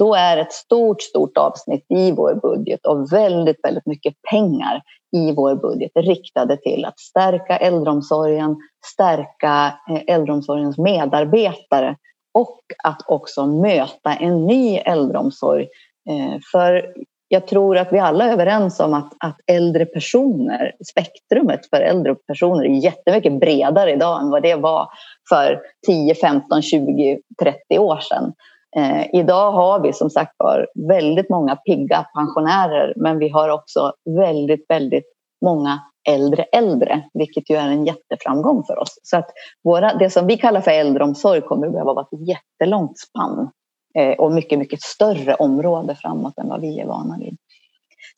Då 0.00 0.14
är 0.14 0.36
ett 0.36 0.52
stort, 0.52 1.02
stort 1.02 1.38
avsnitt 1.38 1.86
i 1.88 2.12
vår 2.12 2.34
budget 2.34 2.86
och 2.86 3.12
väldigt, 3.12 3.64
väldigt 3.64 3.86
mycket 3.86 4.14
pengar 4.30 4.82
i 5.16 5.32
vår 5.32 5.54
budget 5.54 5.90
riktade 5.94 6.56
till 6.56 6.84
att 6.84 6.98
stärka 6.98 7.56
äldreomsorgen, 7.56 8.56
stärka 8.94 9.72
eh, 9.90 10.14
äldreomsorgens 10.14 10.78
medarbetare 10.78 11.96
och 12.34 12.60
att 12.84 13.02
också 13.06 13.46
möta 13.46 14.14
en 14.14 14.46
ny 14.46 14.76
äldreomsorg. 14.76 15.68
Eh, 16.10 16.38
för 16.52 16.94
jag 17.28 17.46
tror 17.46 17.78
att 17.78 17.92
vi 17.92 17.98
alla 17.98 18.24
är 18.24 18.32
överens 18.32 18.80
om 18.80 18.94
att, 18.94 19.12
att 19.18 19.36
äldre 19.46 19.86
personer, 19.86 20.72
spektrumet 20.90 21.66
för 21.70 21.80
äldre 21.80 22.14
personer 22.14 22.64
är 22.64 22.84
jättemycket 22.84 23.40
bredare 23.40 23.92
idag 23.92 24.22
än 24.22 24.30
vad 24.30 24.42
det 24.42 24.54
var 24.54 24.88
för 25.28 25.60
10, 25.86 26.14
15, 26.14 26.62
20, 26.62 27.20
30 27.42 27.78
år 27.78 28.00
sedan. 28.00 28.32
Eh, 28.76 29.06
idag 29.12 29.52
har 29.52 29.80
vi 29.80 29.92
som 29.92 30.10
sagt 30.10 30.34
var 30.36 30.68
väldigt 30.88 31.30
många 31.30 31.56
pigga 31.56 32.06
pensionärer 32.14 32.92
men 32.96 33.18
vi 33.18 33.28
har 33.28 33.48
också 33.48 33.92
väldigt, 34.04 34.64
väldigt 34.68 35.04
många 35.44 35.80
äldre 36.08 36.42
äldre, 36.42 37.02
vilket 37.14 37.50
ju 37.50 37.56
är 37.56 37.68
en 37.68 37.86
jätteframgång 37.86 38.64
för 38.64 38.78
oss. 38.78 38.98
Så 39.02 39.16
att 39.16 39.30
våra, 39.64 39.94
det 39.94 40.10
som 40.10 40.26
vi 40.26 40.36
kallar 40.36 40.60
för 40.60 40.70
äldreomsorg 40.70 41.40
kommer 41.40 41.66
att 41.66 41.72
behöva 41.72 41.94
vara 41.94 42.06
ett 42.12 42.28
jättelångt 42.28 42.98
spann 42.98 43.50
eh, 43.98 44.18
och 44.18 44.32
mycket, 44.32 44.58
mycket 44.58 44.82
större 44.82 45.34
område 45.34 45.94
framåt 45.94 46.38
än 46.38 46.48
vad 46.48 46.60
vi 46.60 46.80
är 46.80 46.86
vana 46.86 47.16
vid. 47.18 47.36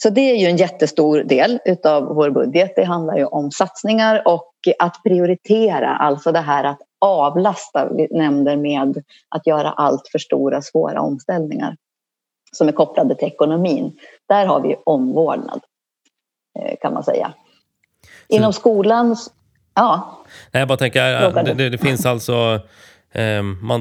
Så 0.03 0.11
det 0.11 0.21
är 0.21 0.37
ju 0.37 0.47
en 0.47 0.57
jättestor 0.57 1.25
del 1.25 1.59
utav 1.65 2.03
vår 2.15 2.31
budget. 2.31 2.73
Det 2.77 2.85
handlar 2.85 3.17
ju 3.17 3.25
om 3.25 3.51
satsningar 3.51 4.23
och 4.29 4.53
att 4.79 5.03
prioritera, 5.05 5.97
alltså 5.97 6.33
det 6.33 6.41
här 6.41 6.65
att 6.65 6.79
avlasta 7.03 7.89
nämnder 8.11 8.57
med 8.57 9.03
att 9.29 9.47
göra 9.47 9.71
allt 9.71 10.09
för 10.13 10.19
stora 10.19 10.63
svåra 10.63 11.01
omställningar 11.01 11.77
som 12.53 12.69
är 12.69 12.73
kopplade 12.73 13.15
till 13.15 13.29
ekonomin. 13.29 13.99
Där 14.29 14.47
har 14.47 14.61
vi 14.61 14.77
omvårdnad 14.87 15.61
eh, 16.59 16.77
kan 16.81 16.95
man 16.95 17.05
säga. 17.05 17.33
Inom 18.29 18.53
skolan, 18.53 19.17
ja. 19.75 20.19
Nej, 20.51 20.61
jag 20.61 20.69
bara 20.69 20.79
tänker, 20.79 21.55
det, 21.55 21.69
det 21.69 21.79
finns 21.79 22.07
alltså, 22.07 22.61
eh, 23.13 23.43
man 23.43 23.81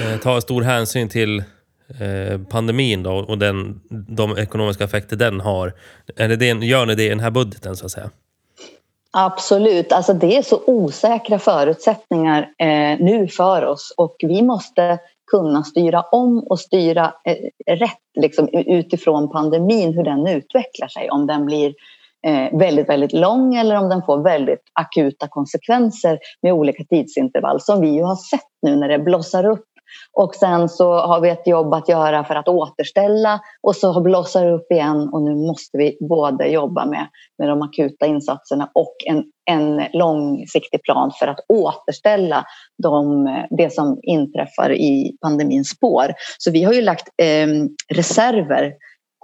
eh, 0.00 0.20
tar 0.20 0.40
stor 0.40 0.62
hänsyn 0.62 1.08
till 1.08 1.38
eh, 2.00 2.40
pandemin 2.50 3.02
då, 3.02 3.12
och 3.12 3.38
den, 3.38 3.80
de 4.08 4.38
ekonomiska 4.38 4.84
effekter 4.84 5.16
den 5.16 5.40
har. 5.40 5.72
Är 6.16 6.28
det 6.28 6.36
det, 6.36 6.46
gör 6.46 6.86
ni 6.86 6.94
det 6.94 7.04
i 7.04 7.08
den 7.08 7.20
här 7.20 7.30
budgeten 7.30 7.76
så 7.76 7.86
att 7.86 7.92
säga? 7.92 8.10
Absolut, 9.18 9.92
alltså 9.92 10.12
det 10.12 10.36
är 10.36 10.42
så 10.42 10.60
osäkra 10.66 11.38
förutsättningar 11.38 12.42
eh, 12.58 12.98
nu 13.00 13.28
för 13.28 13.66
oss 13.66 13.94
och 13.96 14.16
vi 14.18 14.42
måste 14.42 14.98
kunna 15.30 15.62
styra 15.62 16.02
om 16.02 16.46
och 16.50 16.60
styra 16.60 17.14
eh, 17.24 17.74
rätt 17.74 18.20
liksom, 18.20 18.48
utifrån 18.52 19.30
pandemin, 19.30 19.94
hur 19.94 20.04
den 20.04 20.26
utvecklar 20.26 20.88
sig. 20.88 21.10
Om 21.10 21.26
den 21.26 21.46
blir 21.46 21.74
eh, 22.26 22.58
väldigt, 22.58 22.88
väldigt 22.88 23.12
lång 23.12 23.54
eller 23.54 23.76
om 23.76 23.88
den 23.88 24.02
får 24.02 24.22
väldigt 24.22 24.62
akuta 24.72 25.28
konsekvenser 25.28 26.18
med 26.42 26.52
olika 26.52 26.84
tidsintervall 26.84 27.60
som 27.60 27.80
vi 27.80 27.88
ju 27.88 28.02
har 28.02 28.16
sett 28.16 28.48
nu 28.62 28.76
när 28.76 28.88
det 28.88 28.98
blossar 28.98 29.46
upp 29.46 29.66
och 30.12 30.34
sen 30.34 30.68
så 30.68 30.92
har 30.92 31.20
vi 31.20 31.28
ett 31.28 31.46
jobb 31.46 31.74
att 31.74 31.88
göra 31.88 32.24
för 32.24 32.34
att 32.34 32.48
återställa 32.48 33.40
och 33.62 33.76
så 33.76 34.00
blossar 34.00 34.44
det 34.44 34.52
upp 34.52 34.72
igen 34.72 35.08
och 35.12 35.22
nu 35.22 35.34
måste 35.34 35.78
vi 35.78 35.96
både 36.08 36.46
jobba 36.46 36.86
med, 36.86 37.06
med 37.38 37.48
de 37.48 37.62
akuta 37.62 38.06
insatserna 38.06 38.70
och 38.74 38.94
en, 39.06 39.24
en 39.50 39.82
långsiktig 39.92 40.82
plan 40.82 41.12
för 41.18 41.26
att 41.26 41.40
återställa 41.48 42.44
de, 42.82 43.24
det 43.50 43.72
som 43.72 43.98
inträffar 44.02 44.72
i 44.72 45.16
pandemins 45.20 45.68
spår. 45.68 46.06
Så 46.38 46.50
vi 46.50 46.64
har 46.64 46.72
ju 46.72 46.82
lagt 46.82 47.08
eh, 47.22 47.46
reserver 47.94 48.72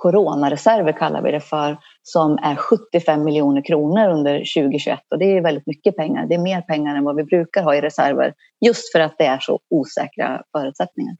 coronareserver 0.02 0.92
kallar 0.92 1.22
vi 1.22 1.32
det 1.32 1.40
för, 1.40 1.76
som 2.02 2.38
är 2.38 2.56
75 2.56 3.24
miljoner 3.24 3.64
kronor 3.64 4.08
under 4.08 4.38
2021 4.38 5.00
och 5.10 5.18
det 5.18 5.36
är 5.36 5.40
väldigt 5.40 5.66
mycket 5.66 5.96
pengar. 5.96 6.26
Det 6.26 6.34
är 6.34 6.38
mer 6.38 6.60
pengar 6.60 6.96
än 6.96 7.04
vad 7.04 7.16
vi 7.16 7.24
brukar 7.24 7.62
ha 7.62 7.74
i 7.74 7.80
reserver 7.80 8.34
just 8.66 8.92
för 8.92 9.00
att 9.00 9.14
det 9.18 9.24
är 9.24 9.38
så 9.38 9.60
osäkra 9.70 10.42
förutsättningar. 10.52 11.16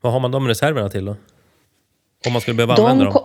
Vad 0.00 0.12
har 0.12 0.20
man 0.20 0.30
de 0.30 0.48
reserverna 0.48 0.88
till 0.88 1.04
då? 1.04 1.16
Om 2.26 2.32
man 2.32 2.40
skulle 2.40 2.54
behöva 2.54 2.74
de 2.74 2.82
använda 2.82 3.04
dem? 3.04 3.22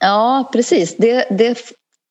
Ja, 0.00 0.48
precis. 0.52 0.96
Det, 0.96 1.26
det, 1.30 1.58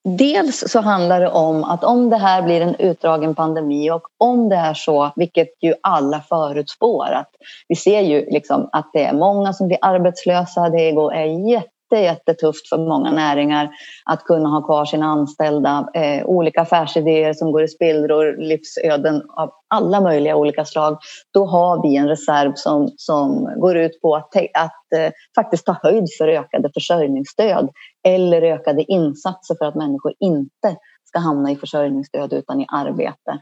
dels 0.04 0.64
så 0.68 0.82
handlar 0.82 1.22
det 1.22 1.30
om 1.30 1.64
att 1.64 1.84
om 1.84 2.10
det 2.10 2.18
här 2.18 2.42
blir 2.42 2.62
en 2.62 2.76
utdragen 2.76 3.36
pandemi 3.36 3.92
och 3.92 4.08
om 4.18 4.50
det 4.50 4.56
är 4.56 4.74
så, 4.74 5.12
vilket 5.16 5.50
ju 5.62 5.74
alla 5.82 6.22
förutspår, 6.30 7.12
att 7.12 7.30
vi 7.68 7.76
ser 7.76 8.02
ju 8.02 8.26
liksom 8.30 8.70
att 8.72 8.90
det 8.94 9.04
är 9.04 9.14
många 9.14 9.54
som 9.54 9.68
blir 9.68 9.80
arbetslösa, 9.82 10.70
det 10.70 10.90
är 10.90 11.50
jätte 11.52 11.75
jätte, 11.92 12.04
jättetufft 12.04 12.70
för 12.70 12.78
många 12.78 13.12
näringar 13.12 13.70
att 14.06 14.24
kunna 14.24 14.50
ha 14.50 14.62
kvar 14.62 14.86
sina 14.86 15.06
anställda. 15.06 15.90
Eh, 15.94 16.26
olika 16.26 16.62
affärsidéer 16.62 17.34
som 17.34 17.52
går 17.52 17.64
i 17.64 17.68
spillror, 17.68 18.38
livsöden 18.38 19.22
av 19.30 19.52
alla 19.68 20.02
möjliga 20.02 20.36
olika 20.36 20.66
slag. 20.66 20.98
Då 21.34 21.46
har 21.46 21.84
vi 21.84 21.96
en 21.96 22.08
reserv 22.08 22.54
som, 22.56 22.90
som 22.98 23.50
går 23.58 23.78
ut 23.78 24.02
på 24.02 24.16
att, 24.16 24.36
att 24.36 25.00
eh, 25.00 25.12
faktiskt 25.36 25.66
ta 25.66 25.76
höjd 25.84 26.08
för 26.18 26.28
ökade 26.28 26.70
försörjningsstöd 26.74 27.70
eller 28.08 28.42
ökade 28.42 28.84
insatser 28.84 29.56
för 29.60 29.66
att 29.66 29.76
människor 29.76 30.14
inte 30.20 30.78
ska 31.06 31.20
hamna 31.20 31.52
i 31.52 31.56
försörjningsstöd 31.56 32.34
utan 32.34 32.62
i 32.62 32.66
arbete. 32.70 33.40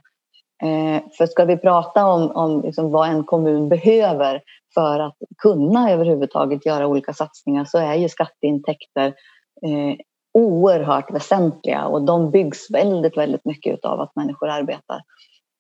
Eh, 0.64 1.04
för 1.18 1.26
ska 1.26 1.46
vi 1.46 1.58
prata 1.58 2.06
om, 2.06 2.32
om 2.32 2.62
liksom 2.62 2.92
vad 2.92 3.10
en 3.10 3.24
kommun 3.24 3.70
behöver 3.70 4.42
för 4.74 5.00
att 5.00 5.18
kunna 5.38 5.92
överhuvudtaget 5.92 6.66
göra 6.66 6.88
olika 6.88 7.14
satsningar 7.14 7.66
så 7.66 7.78
är 7.78 7.96
ju 7.96 8.10
skatteintäkter 8.10 9.08
eh, 9.66 9.96
oerhört 10.34 11.12
väsentliga 11.12 11.86
och 11.86 12.02
de 12.02 12.32
byggs 12.32 12.72
väldigt, 12.72 13.18
väldigt 13.18 13.46
mycket 13.46 13.86
av 13.86 14.02
att 14.02 14.16
människor 14.16 14.50
arbetar. 14.50 15.02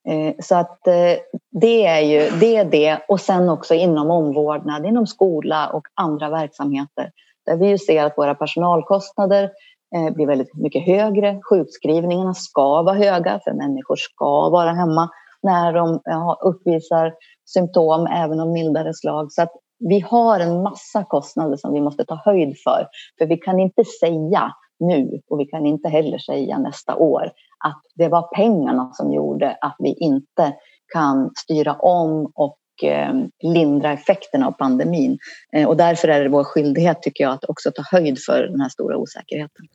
Eh, 0.09 0.33
så 0.39 0.55
att 0.55 0.87
eh, 0.87 1.17
det 1.51 1.85
är 1.85 1.99
ju 1.99 2.39
det, 2.39 2.55
är 2.55 2.65
det 2.65 2.99
och 3.07 3.21
sen 3.21 3.49
också 3.49 3.73
inom 3.73 4.11
omvårdnad, 4.11 4.85
inom 4.85 5.07
skola 5.07 5.69
och 5.69 5.87
andra 5.93 6.29
verksamheter 6.29 7.11
där 7.45 7.57
vi 7.57 7.67
ju 7.67 7.77
ser 7.77 8.03
att 8.03 8.17
våra 8.17 8.35
personalkostnader 8.35 9.51
Eh, 9.95 10.13
blir 10.13 10.27
väldigt 10.27 10.55
mycket 10.55 10.85
högre. 10.85 11.39
Sjukskrivningarna 11.49 12.33
ska 12.33 12.81
vara 12.81 12.95
höga 12.95 13.39
för 13.43 13.53
människor 13.53 13.95
ska 13.95 14.49
vara 14.49 14.71
hemma 14.71 15.09
när 15.43 15.73
de 15.73 15.99
eh, 16.09 16.35
uppvisar 16.41 17.13
symptom, 17.45 18.07
även 18.07 18.39
av 18.39 18.47
mildare 18.47 18.93
slag. 18.93 19.31
Så 19.31 19.41
att 19.41 19.51
vi 19.89 19.99
har 19.99 20.39
en 20.39 20.63
massa 20.63 21.03
kostnader 21.03 21.57
som 21.57 21.73
vi 21.73 21.81
måste 21.81 22.05
ta 22.05 22.21
höjd 22.25 22.55
för. 22.63 22.87
För 23.17 23.25
vi 23.25 23.37
kan 23.37 23.59
inte 23.59 23.83
säga 23.99 24.51
nu 24.79 25.21
och 25.29 25.39
vi 25.39 25.45
kan 25.45 25.65
inte 25.65 25.89
heller 25.89 26.17
säga 26.17 26.57
nästa 26.57 26.95
år 26.95 27.31
att 27.65 27.81
det 27.95 28.07
var 28.07 28.35
pengarna 28.35 28.89
som 28.93 29.13
gjorde 29.13 29.57
att 29.61 29.75
vi 29.79 29.93
inte 29.93 30.53
kan 30.93 31.31
styra 31.35 31.73
om 31.73 32.31
och 32.35 32.57
Eh, 32.83 33.13
lindra 33.41 33.93
effekterna 33.93 34.47
av 34.47 34.51
pandemin. 34.51 35.17
Eh, 35.53 35.67
och 35.67 35.77
därför 35.77 36.07
är 36.07 36.23
det 36.23 36.29
vår 36.29 36.43
skyldighet, 36.43 37.01
tycker 37.01 37.23
jag, 37.23 37.33
att 37.33 37.45
också 37.45 37.71
ta 37.71 37.83
höjd 37.91 38.19
för 38.25 38.43
den 38.43 38.61
här 38.61 38.69
stora 38.69 38.97
osäkerheten. 38.97 39.65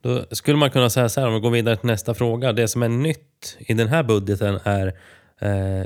Då 0.00 0.24
skulle 0.30 0.58
man 0.58 0.70
kunna 0.70 0.90
säga 0.90 1.08
så 1.08 1.20
här, 1.20 1.28
om 1.28 1.34
vi 1.34 1.40
går 1.40 1.50
vidare 1.50 1.76
till 1.76 1.86
nästa 1.86 2.14
fråga. 2.14 2.52
Det 2.52 2.68
som 2.68 2.82
är 2.82 2.88
nytt 2.88 3.56
i 3.58 3.74
den 3.74 3.88
här 3.88 4.02
budgeten 4.02 4.58
är 4.64 4.94
Eh, 5.40 5.84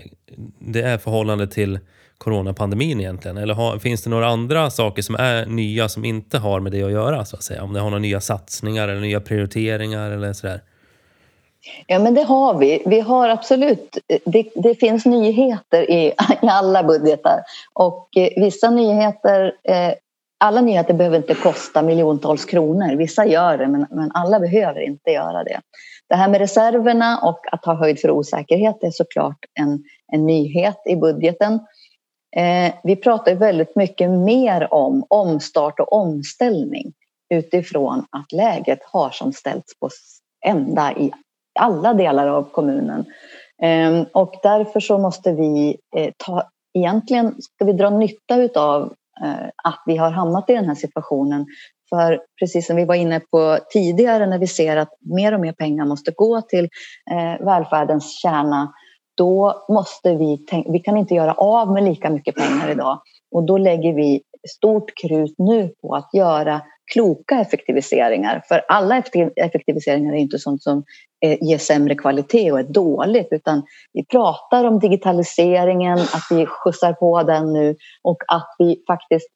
det 0.58 0.82
är 0.82 0.98
förhållande 0.98 1.46
till 1.46 1.78
coronapandemin 2.18 3.00
egentligen? 3.00 3.36
Eller 3.36 3.54
har, 3.54 3.78
finns 3.78 4.02
det 4.02 4.10
några 4.10 4.26
andra 4.26 4.70
saker 4.70 5.02
som 5.02 5.14
är 5.14 5.46
nya 5.46 5.88
som 5.88 6.04
inte 6.04 6.38
har 6.38 6.60
med 6.60 6.72
det 6.72 6.82
att 6.82 6.90
göra? 6.90 7.24
så 7.24 7.36
att 7.36 7.42
säga? 7.42 7.62
Om 7.62 7.72
det 7.72 7.80
har 7.80 7.90
några 7.90 8.02
nya 8.02 8.20
satsningar 8.20 8.88
eller 8.88 9.00
nya 9.00 9.20
prioriteringar 9.20 10.10
eller 10.10 10.32
sådär? 10.32 10.62
Ja, 11.86 11.98
men 11.98 12.14
det 12.14 12.22
har 12.22 12.58
vi. 12.58 12.82
Vi 12.86 13.00
har 13.00 13.28
absolut... 13.28 13.98
Det, 14.24 14.50
det 14.54 14.74
finns 14.74 15.06
nyheter 15.06 15.90
i, 15.90 16.06
i, 16.42 16.46
alla 16.46 16.82
budgetar 16.82 17.42
och 17.72 18.08
eh, 18.16 18.42
vissa 18.42 18.70
nyheter 18.70 19.52
eh, 19.64 19.92
alla 20.40 20.60
nyheter 20.60 20.94
behöver 20.94 21.16
inte 21.16 21.34
kosta 21.34 21.82
miljontals 21.82 22.44
kronor. 22.44 22.96
Vissa 22.96 23.26
gör 23.26 23.58
det, 23.58 23.68
men, 23.68 23.86
men 23.90 24.10
alla 24.14 24.40
behöver 24.40 24.80
inte 24.80 25.10
göra 25.10 25.44
det. 25.44 25.60
Det 26.08 26.14
här 26.14 26.28
med 26.28 26.40
reserverna 26.40 27.18
och 27.18 27.40
att 27.52 27.64
ha 27.64 27.74
höjd 27.74 28.00
för 28.00 28.10
osäkerhet 28.10 28.82
är 28.82 28.90
såklart 28.90 29.38
en, 29.54 29.84
en 30.12 30.26
nyhet 30.26 30.82
i 30.84 30.96
budgeten. 30.96 31.54
Eh, 32.36 32.74
vi 32.82 32.96
pratar 32.96 33.34
väldigt 33.34 33.76
mycket 33.76 34.10
mer 34.10 34.74
om 34.74 35.04
omstart 35.08 35.80
och 35.80 35.92
omställning 35.92 36.92
utifrån 37.34 38.06
att 38.10 38.32
läget 38.32 38.80
har 38.82 39.10
som 39.10 39.32
ställts 39.32 39.78
på 39.78 39.90
ända 40.46 40.92
i 40.92 41.12
alla 41.58 41.94
delar 41.94 42.26
av 42.26 42.42
kommunen. 42.42 43.04
Ehm, 43.62 44.04
och 44.12 44.34
därför 44.42 44.80
så 44.80 44.98
måste 44.98 45.32
vi 45.32 45.76
eh, 45.96 46.12
ta, 46.16 46.42
egentligen 46.74 47.34
ska 47.38 47.64
vi 47.64 47.72
dra 47.72 47.90
nytta 47.90 48.36
utav 48.36 48.82
eh, 49.24 49.48
att 49.64 49.82
vi 49.86 49.96
har 49.96 50.10
hamnat 50.10 50.50
i 50.50 50.54
den 50.54 50.64
här 50.64 50.74
situationen 50.74 51.46
för 51.90 52.20
precis 52.40 52.66
som 52.66 52.76
vi 52.76 52.84
var 52.84 52.94
inne 52.94 53.20
på 53.20 53.58
tidigare 53.70 54.26
när 54.26 54.38
vi 54.38 54.46
ser 54.46 54.76
att 54.76 54.92
mer 55.00 55.34
och 55.34 55.40
mer 55.40 55.52
pengar 55.52 55.84
måste 55.84 56.10
gå 56.10 56.40
till 56.40 56.68
eh, 57.10 57.46
välfärdens 57.46 58.20
kärna 58.22 58.72
då 59.16 59.64
måste 59.68 60.14
vi 60.16 60.38
tänka, 60.38 60.72
vi 60.72 60.78
kan 60.78 60.96
inte 60.96 61.14
göra 61.14 61.32
av 61.32 61.72
med 61.72 61.84
lika 61.84 62.10
mycket 62.10 62.34
pengar 62.34 62.70
idag 62.70 63.00
och 63.30 63.46
då 63.46 63.58
lägger 63.58 63.94
vi 63.94 64.22
stort 64.48 64.92
krut 65.02 65.34
nu 65.38 65.68
på 65.82 65.94
att 65.94 66.14
göra 66.14 66.60
kloka 66.92 67.40
effektiviseringar. 67.40 68.42
För 68.48 68.64
alla 68.68 69.02
effektiviseringar 69.36 70.12
är 70.12 70.18
inte 70.18 70.38
sånt 70.38 70.62
som 70.62 70.84
Eh, 71.24 71.38
ger 71.40 71.58
sämre 71.58 71.94
kvalitet 71.94 72.52
och 72.52 72.58
är 72.58 72.64
dåligt 72.64 73.28
utan 73.30 73.62
vi 73.92 74.06
pratar 74.06 74.64
om 74.64 74.78
digitaliseringen, 74.78 75.98
att 75.98 76.26
vi 76.30 76.46
skjutsar 76.46 76.92
på 76.92 77.22
den 77.22 77.52
nu 77.52 77.76
och 78.02 78.16
att 78.28 78.54
vi 78.58 78.82
faktiskt 78.86 79.28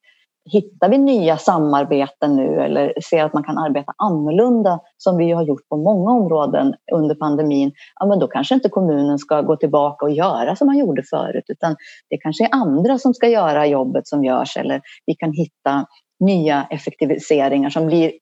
hittar 0.52 0.88
vi 0.88 0.98
nya 0.98 1.36
samarbeten 1.36 2.36
nu 2.36 2.60
eller 2.60 2.92
ser 3.10 3.24
att 3.24 3.32
man 3.32 3.44
kan 3.44 3.58
arbeta 3.58 3.92
annorlunda 3.96 4.80
som 4.96 5.16
vi 5.16 5.30
har 5.30 5.42
gjort 5.42 5.68
på 5.68 5.76
många 5.76 6.10
områden 6.10 6.74
under 6.92 7.14
pandemin, 7.14 7.72
ja 8.00 8.06
men 8.06 8.18
då 8.18 8.26
kanske 8.26 8.54
inte 8.54 8.68
kommunen 8.68 9.18
ska 9.18 9.40
gå 9.40 9.56
tillbaka 9.56 10.04
och 10.04 10.12
göra 10.12 10.56
som 10.56 10.66
man 10.66 10.78
gjorde 10.78 11.02
förut 11.10 11.44
utan 11.48 11.76
det 12.10 12.16
kanske 12.16 12.44
är 12.44 12.54
andra 12.54 12.98
som 12.98 13.14
ska 13.14 13.28
göra 13.28 13.66
jobbet 13.66 14.08
som 14.08 14.24
görs 14.24 14.56
eller 14.56 14.80
vi 15.06 15.14
kan 15.14 15.32
hitta 15.32 15.86
nya 16.20 16.66
effektiviseringar 16.70 17.70
som 17.70 17.86
blir 17.86 18.12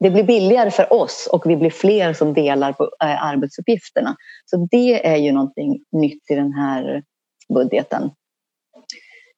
det 0.00 0.10
blir 0.10 0.22
billigare 0.22 0.70
för 0.70 0.92
oss 0.92 1.28
och 1.32 1.50
vi 1.50 1.56
blir 1.56 1.70
fler 1.70 2.12
som 2.12 2.34
delar 2.34 2.72
på 2.72 2.84
eh, 2.84 3.24
arbetsuppgifterna. 3.24 4.16
Så 4.44 4.68
det 4.70 5.06
är 5.06 5.16
ju 5.16 5.32
någonting 5.32 5.80
nytt 5.92 6.30
i 6.30 6.34
den 6.34 6.52
här 6.52 7.02
budgeten. 7.48 8.10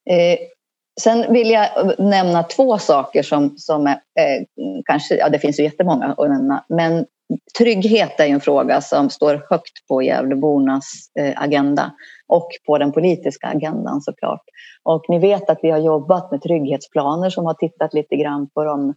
Eh, 0.09 0.39
Sen 1.01 1.33
vill 1.33 1.49
jag 1.49 1.69
nämna 1.99 2.43
två 2.43 2.77
saker 2.77 3.23
som, 3.23 3.57
som 3.57 3.87
är, 3.87 3.93
eh, 3.93 4.43
kanske, 4.85 5.15
ja 5.15 5.29
det 5.29 5.39
finns 5.39 5.59
ju 5.59 5.63
jättemånga 5.63 6.15
att 6.17 6.29
nämna, 6.29 6.65
men 6.69 7.05
trygghet 7.57 8.19
är 8.19 8.25
en 8.25 8.41
fråga 8.41 8.81
som 8.81 9.09
står 9.09 9.45
högt 9.49 9.87
på 9.87 10.01
Gävlebornas 10.01 10.85
eh, 11.19 11.41
agenda 11.41 11.91
och 12.27 12.49
på 12.67 12.77
den 12.77 12.91
politiska 12.91 13.47
agendan 13.47 14.01
såklart. 14.01 14.43
Och 14.83 15.05
ni 15.09 15.19
vet 15.19 15.49
att 15.49 15.59
vi 15.61 15.69
har 15.71 15.79
jobbat 15.79 16.31
med 16.31 16.41
trygghetsplaner 16.41 17.29
som 17.29 17.45
har 17.45 17.53
tittat 17.53 17.93
lite 17.93 18.15
grann 18.15 18.49
på 18.49 18.63
de 18.63 18.93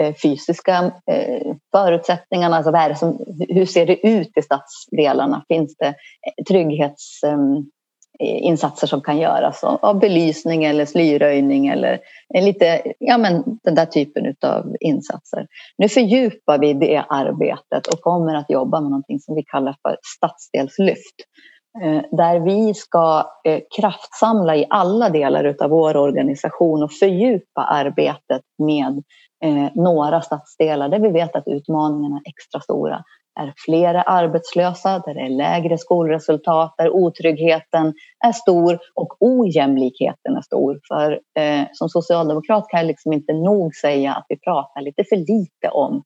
Eh, 0.00 0.14
fysiska 0.14 0.92
eh, 1.10 1.54
förutsättningarna, 1.72 2.56
alltså 2.56 2.70
vad 2.70 2.80
är 2.80 2.88
det 2.88 2.96
som, 2.96 3.24
hur 3.48 3.66
ser 3.66 3.86
det 3.86 4.06
ut 4.06 4.36
i 4.36 4.42
stadsdelarna? 4.42 5.44
Finns 5.48 5.76
det 5.76 5.86
eh, 5.86 5.94
trygghetsinsatser 6.48 8.86
ehm, 8.86 8.88
som 8.88 9.00
kan 9.00 9.18
göras 9.18 9.64
av 9.64 9.98
belysning 9.98 10.64
eller 10.64 10.84
slyröjning 10.84 11.66
eller 11.66 11.98
lite, 12.34 12.82
ja 12.98 13.18
men 13.18 13.58
den 13.64 13.74
där 13.74 13.86
typen 13.86 14.34
av 14.42 14.76
insatser. 14.80 15.46
Nu 15.78 15.88
fördjupar 15.88 16.58
vi 16.58 16.74
det 16.74 17.04
arbetet 17.08 17.86
och 17.86 18.00
kommer 18.00 18.34
att 18.34 18.50
jobba 18.50 18.80
med 18.80 18.90
någonting 18.90 19.20
som 19.20 19.34
vi 19.34 19.42
kallar 19.42 19.76
för 19.82 19.96
stadsdelslyft. 20.16 21.16
Där 22.10 22.40
vi 22.40 22.74
ska 22.74 23.24
kraftsamla 23.76 24.56
i 24.56 24.66
alla 24.70 25.10
delar 25.10 25.56
av 25.60 25.70
vår 25.70 25.96
organisation 25.96 26.82
och 26.82 26.92
fördjupa 26.92 27.62
arbetet 27.62 28.42
med 28.58 29.02
eh, 29.44 29.68
några 29.74 30.20
stadsdelar 30.22 30.88
där 30.88 30.98
vi 30.98 31.08
vet 31.08 31.36
att 31.36 31.48
utmaningarna 31.48 32.16
är 32.16 32.30
extra 32.30 32.60
stora 32.60 33.04
är 33.40 33.52
flera 33.56 34.02
arbetslösa, 34.02 35.02
där 35.06 35.14
det 35.14 35.20
är 35.20 35.28
lägre 35.28 35.78
skolresultat, 35.78 36.74
där 36.78 36.90
otryggheten 36.90 37.94
är 38.26 38.32
stor 38.32 38.78
och 38.94 39.16
ojämlikheten 39.20 40.36
är 40.36 40.40
stor. 40.40 40.80
För 40.88 41.12
eh, 41.12 41.66
som 41.72 41.88
socialdemokrat 41.88 42.68
kan 42.68 42.80
jag 42.80 42.86
liksom 42.86 43.12
inte 43.12 43.32
nog 43.32 43.74
säga 43.74 44.14
att 44.14 44.26
vi 44.28 44.38
pratar 44.38 44.80
lite 44.80 45.04
för 45.04 45.16
lite 45.16 45.68
om 45.70 46.02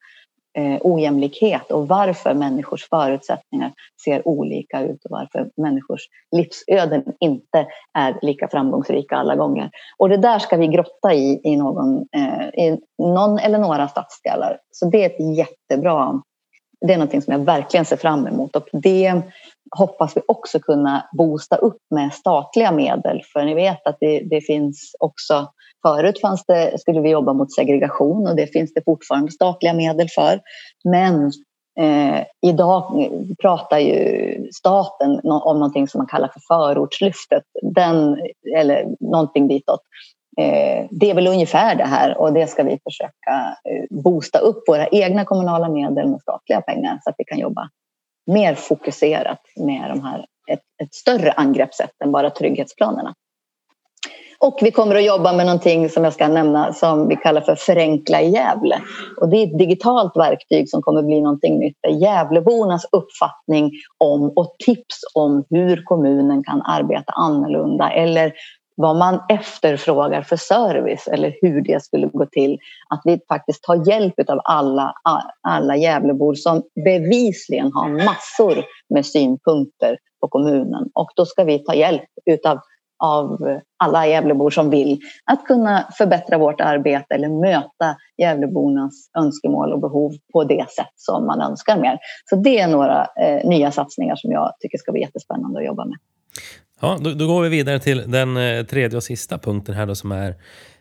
eh, 0.59 0.78
ojämlikhet 0.80 1.71
och 1.71 1.88
varför 1.88 2.35
människors 2.35 2.88
förutsättningar 2.88 3.73
ser 4.04 4.28
olika 4.28 4.83
ut 4.83 5.04
och 5.04 5.11
varför 5.11 5.50
människors 5.57 6.00
livsöden 6.37 7.04
inte 7.21 7.66
är 7.99 8.19
lika 8.23 8.49
framgångsrika 8.49 9.16
alla 9.16 9.37
gånger. 9.37 9.71
Och 9.99 10.09
det 10.09 10.16
där 10.16 10.38
ska 10.38 10.57
vi 10.57 10.66
grotta 10.66 11.14
i 11.14 11.40
i 11.45 11.57
någon, 11.57 12.07
eh, 12.16 12.64
i 12.64 12.80
någon 12.99 13.38
eller 13.38 13.59
några 13.59 13.88
stadsdelar. 13.88 14.59
Så 14.71 14.87
det 14.87 15.04
är 15.04 15.07
ett 15.07 15.37
jättebra 15.37 16.23
det 16.87 16.92
är 16.92 16.99
någonting 16.99 17.22
som 17.22 17.32
jag 17.32 17.40
verkligen 17.40 17.84
ser 17.84 17.96
fram 17.96 18.26
emot 18.26 18.56
och 18.56 18.68
det 18.72 19.22
hoppas 19.76 20.16
vi 20.16 20.20
också 20.28 20.60
kunna 20.60 21.08
boosta 21.12 21.56
upp 21.56 21.82
med 21.90 22.12
statliga 22.12 22.72
medel. 22.72 23.22
För 23.32 23.44
ni 23.44 23.54
vet 23.54 23.87
att 23.87 23.96
det, 24.00 24.20
det 24.20 24.40
finns 24.40 24.96
också, 24.99 25.49
förut 25.87 26.20
fanns 26.20 26.44
det, 26.46 26.80
skulle 26.80 27.00
vi 27.00 27.10
jobba 27.10 27.32
mot 27.32 27.54
segregation 27.54 28.28
och 28.28 28.37
det 28.37 28.46
finns 28.46 28.75
det 28.75 28.84
fortfarande 28.84 29.32
statliga 29.32 29.75
medel 29.75 30.08
för. 30.14 30.40
Men 30.84 31.32
eh, 31.80 32.25
idag 32.46 33.10
pratar 33.42 33.78
ju 33.78 34.49
staten 34.52 35.20
om 35.25 35.58
någonting 35.58 35.88
som 35.88 35.99
man 35.99 36.06
kallar 36.06 36.28
för 36.28 36.40
förortslyftet, 36.49 37.44
den, 37.62 38.18
eller 38.56 38.87
någonting 39.00 39.49
ditåt. 39.49 39.80
Eh, 40.38 40.87
det 40.90 41.10
är 41.10 41.14
väl 41.14 41.26
ungefär 41.26 41.75
det 41.75 41.84
här 41.84 42.18
och 42.18 42.32
det 42.32 42.46
ska 42.46 42.62
vi 42.62 42.78
försöka 42.84 43.56
eh, 43.64 44.02
boosta 44.02 44.38
upp 44.38 44.68
våra 44.68 44.87
egna 44.87 45.25
kommunala 45.25 45.68
medel 45.68 46.08
med 46.08 46.20
statliga 46.20 46.60
pengar 46.60 46.99
så 47.04 47.10
att 47.10 47.16
vi 47.18 47.25
kan 47.25 47.38
jobba 47.38 47.70
mer 48.26 48.54
fokuserat 48.54 49.40
med 49.56 49.90
de 49.90 50.04
här, 50.04 50.26
ett, 50.50 50.62
ett 50.82 50.94
större 50.94 51.32
angreppssätt 51.32 51.92
än 52.04 52.12
bara 52.12 52.30
trygghetsplanerna. 52.30 53.14
Och 54.42 54.58
vi 54.62 54.70
kommer 54.70 54.96
att 54.96 55.04
jobba 55.04 55.32
med 55.32 55.46
någonting 55.46 55.88
som 55.88 56.04
jag 56.04 56.12
ska 56.12 56.28
nämna 56.28 56.72
som 56.72 57.08
vi 57.08 57.16
kallar 57.16 57.40
för 57.40 57.54
Förenkla 57.54 58.22
i 58.22 58.30
Gävle. 58.30 58.80
Och 59.20 59.28
det 59.28 59.37
är 59.37 59.46
ett 59.46 59.58
digitalt 59.58 60.16
verktyg 60.16 60.70
som 60.70 60.82
kommer 60.82 61.02
bli 61.02 61.20
någonting 61.20 61.58
nytt. 61.58 61.76
där 61.80 61.90
Gävlebornas 61.90 62.87
uppfattning 62.92 63.70
om 63.99 64.32
och 64.37 64.54
tips 64.64 64.96
om 65.14 65.44
hur 65.50 65.82
kommunen 65.84 66.44
kan 66.44 66.62
arbeta 66.62 67.12
annorlunda 67.12 67.90
eller 67.90 68.32
vad 68.80 68.96
man 68.96 69.20
efterfrågar 69.28 70.22
för 70.22 70.37
service 70.37 71.08
eller 71.08 71.37
hur 71.40 71.60
det 71.60 71.82
skulle 71.82 72.06
gå 72.06 72.26
till. 72.26 72.58
Att 72.88 73.00
vi 73.04 73.20
faktiskt 73.28 73.62
tar 73.62 73.88
hjälp 73.88 74.30
av 74.30 74.40
alla, 74.44 74.94
alla 75.40 75.76
Gävlebor 75.76 76.34
som 76.34 76.62
bevisligen 76.84 77.72
har 77.72 77.88
massor 78.04 78.64
med 78.94 79.06
synpunkter 79.06 79.99
på 80.20 80.28
kommunen. 80.28 80.90
Och 80.94 81.10
då 81.16 81.26
ska 81.26 81.44
vi 81.44 81.58
ta 81.58 81.75
hjälp 81.75 82.08
utav 82.26 82.58
av 83.02 83.58
alla 83.76 84.06
Gävlebor 84.06 84.50
som 84.50 84.70
vill 84.70 85.00
att 85.25 85.44
kunna 85.44 85.88
förbättra 85.99 86.38
vårt 86.38 86.60
arbete 86.60 87.14
eller 87.14 87.28
möta 87.28 87.96
Gävlebornas 88.16 89.10
önskemål 89.18 89.72
och 89.72 89.80
behov 89.80 90.12
på 90.32 90.44
det 90.44 90.70
sätt 90.70 90.92
som 90.96 91.26
man 91.26 91.40
önskar 91.40 91.76
mer. 91.76 91.99
Så 92.30 92.37
det 92.37 92.60
är 92.60 92.68
några 92.68 93.06
eh, 93.20 93.49
nya 93.49 93.70
satsningar 93.70 94.16
som 94.16 94.32
jag 94.32 94.52
tycker 94.60 94.78
ska 94.78 94.92
bli 94.92 95.00
jättespännande 95.00 95.60
att 95.60 95.66
jobba 95.66 95.84
med. 95.84 95.99
Ja, 96.80 96.99
då, 97.00 97.14
då, 97.14 97.26
går 97.26 97.42
vi 97.42 97.49
vidare 97.49 97.78
till 97.78 98.10
den 98.10 98.37
eh, 98.37 98.66
tredje 98.66 98.96
och 98.96 99.02
sista 99.02 99.38
punkten 99.38 99.75
här 99.75 99.87
då 99.87 99.94
som 99.94 100.12
är 100.12 100.28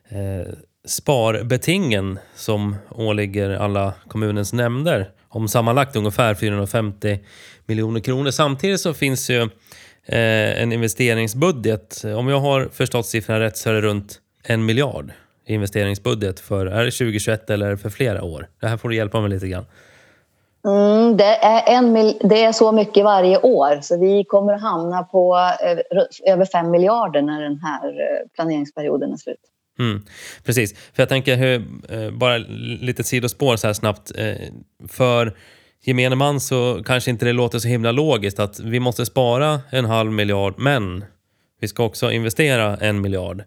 eh, 0.10 0.54
sparbetingen 0.88 2.20
som 2.36 2.76
åligger 2.92 3.50
alla 3.50 3.94
kommunens 4.08 4.54
nämnder 4.54 5.10
om 5.28 5.48
sammanlagt 5.48 5.96
ungefär 5.96 6.36
450 6.36 7.20
miljoner 7.66 8.00
kronor. 8.00 8.32
Samtidigt 8.32 8.80
så 8.80 8.94
finns 8.94 9.30
ju 9.30 9.42
eh, 10.06 10.62
en 10.62 10.72
investeringsbudget. 10.72 12.04
Om 12.04 12.28
jag 12.28 12.40
har 12.40 12.70
förstått 12.74 13.06
siffrorna 13.06 13.40
rätt 13.40 13.58
så 13.58 13.70
är 13.70 13.74
det 13.74 13.82
runt 13.82 14.20
en 14.44 14.66
miljard 14.66 15.12
i 15.46 15.54
investeringsbudget 15.54 16.40
för, 16.40 16.66
är 16.66 16.86
det 16.86 16.92
2021 16.92 17.50
eller 17.50 17.76
för 17.76 17.90
flera 17.90 18.24
år? 18.24 18.48
Det 18.62 18.68
här 18.68 18.78
får 18.78 18.90
du 18.90 18.96
hjälpa 18.96 19.22
mig 19.22 19.30
lite 19.30 19.48
grann. 19.48 19.66
Mm, 20.66 21.18
det, 21.18 21.36
är 21.36 21.78
en, 21.78 21.94
det 22.20 22.44
är 22.44 22.52
så 22.52 22.72
mycket 22.72 23.04
varje 23.04 23.38
år 23.38 23.82
så 23.82 24.00
vi 24.00 24.24
kommer 24.24 24.54
att 24.54 24.62
hamna 24.62 25.04
på 25.04 25.36
eh, 25.62 26.34
över 26.34 26.46
5 26.46 26.72
miljarder 26.72 27.22
när 27.22 27.42
den 27.42 27.60
här 27.60 27.88
eh, 27.88 28.28
planeringsperioden 28.36 29.14
är 29.14 29.18
slut. 29.18 29.40
Mm, 29.80 30.06
precis, 30.46 30.74
för 30.74 31.02
jag 31.02 31.10
tänker 31.10 31.36
hur, 31.36 31.68
eh, 31.90 32.12
bara 32.12 32.38
lite 32.82 33.04
sidospår 33.04 33.56
så 33.56 33.68
här 33.68 33.74
snabbt. 33.74 34.12
För 34.90 35.38
gemene 35.84 36.16
man 36.16 36.40
så 36.40 36.84
kanske 36.86 37.12
inte 37.12 37.26
det 37.26 37.34
låter 37.34 37.60
så 37.60 37.68
himla 37.68 37.92
logiskt 37.92 38.40
att 38.40 38.60
vi 38.60 38.80
måste 38.80 39.06
spara 39.06 39.62
en 39.70 39.86
halv 39.86 40.12
miljard 40.12 40.54
men 40.58 41.06
vi 41.60 41.68
ska 41.68 41.84
också 41.84 42.12
investera 42.12 42.78
en 42.78 43.02
miljard. 43.02 43.44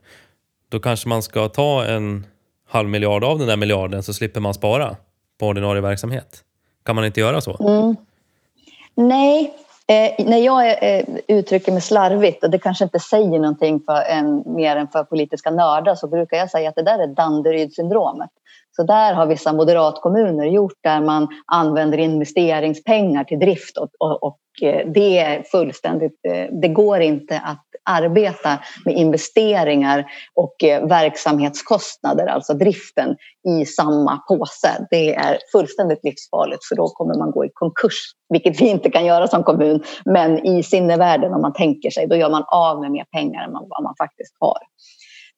Då 0.69 0.81
kanske 0.81 1.09
man 1.09 1.23
ska 1.23 1.49
ta 1.49 1.85
en 1.85 2.27
halv 2.69 2.89
miljard 2.89 3.25
av 3.25 3.39
den 3.39 3.49
där 3.49 3.57
miljarden 3.57 4.03
så 4.03 4.15
slipper 4.15 4.41
man 4.41 4.55
spara 4.55 4.97
på 5.41 5.47
ordinarie 5.47 5.83
verksamhet. 5.83 6.45
Kan 6.83 6.97
man 6.97 7.05
inte 7.05 7.21
göra 7.21 7.41
så? 7.41 7.57
Mm. 7.61 7.97
Nej, 8.95 9.55
eh, 9.87 10.27
när 10.27 10.39
jag 10.39 10.69
eh, 10.69 11.05
uttrycker 11.29 11.73
mig 11.73 11.81
slarvigt 11.81 12.45
och 12.45 12.51
det 12.51 12.59
kanske 12.59 12.85
inte 12.85 12.99
säger 12.99 13.39
någonting 13.39 13.81
för 13.81 14.03
en, 14.03 14.43
mer 14.47 14.77
än 14.77 14.89
för 14.89 15.05
politiska 15.05 15.51
nördar 15.51 15.95
så 15.95 16.07
brukar 16.07 16.37
jag 16.37 16.51
säga 16.51 16.69
att 16.69 16.75
det 16.75 16.83
där 16.83 16.99
är 16.99 17.07
Danderydssyndromet. 17.07 18.31
Så 18.77 18.83
där 18.83 19.15
har 19.15 19.27
vissa 19.27 19.53
moderatkommuner 19.53 20.47
gjort 20.47 20.79
där 20.83 21.01
man 21.01 21.29
använder 21.47 21.99
investeringspengar 21.99 23.25
till 23.25 23.39
drift 23.39 23.77
och, 23.79 23.89
och, 23.99 24.23
och 24.23 24.39
eh, 24.63 24.89
det 24.95 25.19
är 25.19 25.43
fullständigt, 25.43 26.21
eh, 26.29 26.47
det 26.63 26.69
går 26.69 27.01
inte 27.01 27.39
att 27.39 27.65
arbeta 27.85 28.59
med 28.85 28.97
investeringar 28.97 30.07
och 30.35 30.65
eh, 30.65 30.87
verksamhetskostnader, 30.87 32.27
alltså 32.27 32.55
driften, 32.55 33.17
i 33.49 33.67
samma 33.67 34.17
påse. 34.17 34.87
Det 34.91 35.15
är 35.15 35.39
fullständigt 35.53 36.05
livsfarligt 36.05 36.65
för 36.65 36.77
då 36.77 36.89
kommer 36.89 37.15
man 37.19 37.31
gå 37.31 37.45
i 37.45 37.51
konkurs, 37.55 38.13
vilket 38.29 38.61
vi 38.61 38.69
inte 38.69 38.91
kan 38.91 39.05
göra 39.05 39.29
som 39.29 39.45
kommun. 39.45 39.83
Men 40.05 40.47
i 40.47 40.63
sinnevärlden, 40.63 41.35
om 41.35 41.41
man 41.41 41.53
tänker 41.53 41.91
sig, 41.91 42.07
då 42.07 42.17
gör 42.17 42.31
man 42.31 42.45
av 42.47 42.81
med 42.81 42.91
mer 42.91 43.05
pengar 43.05 43.45
än 43.45 43.53
vad 43.53 43.83
man 43.83 43.95
faktiskt 43.99 44.37
har. 44.39 44.59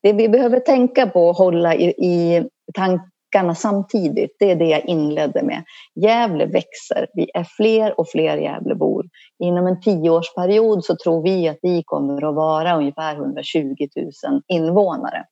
Det 0.03 0.12
vi 0.12 0.29
behöver 0.29 0.61
tänka 0.61 1.07
på 1.07 1.29
och 1.29 1.37
hålla 1.37 1.75
i, 1.75 1.85
i 1.88 2.44
tanke 2.75 3.05
backarna 3.35 3.55
samtidigt. 3.55 4.37
Det 4.38 4.51
är 4.51 4.57
det 4.57 4.64
jag 4.64 4.85
inledde 4.85 5.42
med. 5.42 5.64
Gävle 5.94 6.47
växer. 6.47 7.07
Vi 7.14 7.31
är 7.35 7.44
fler 7.44 8.01
och 8.01 8.09
fler 8.09 8.37
Gävlebor. 8.37 9.05
Inom 9.38 9.66
en 9.66 9.81
tioårsperiod 9.81 10.85
så 10.85 10.97
tror 11.05 11.23
vi 11.23 11.49
att 11.49 11.59
vi 11.62 11.83
kommer 11.87 12.29
att 12.29 12.35
vara 12.35 12.77
ungefär 12.77 13.14
120 13.14 13.75
000 14.31 14.42
invånare. 14.49 15.25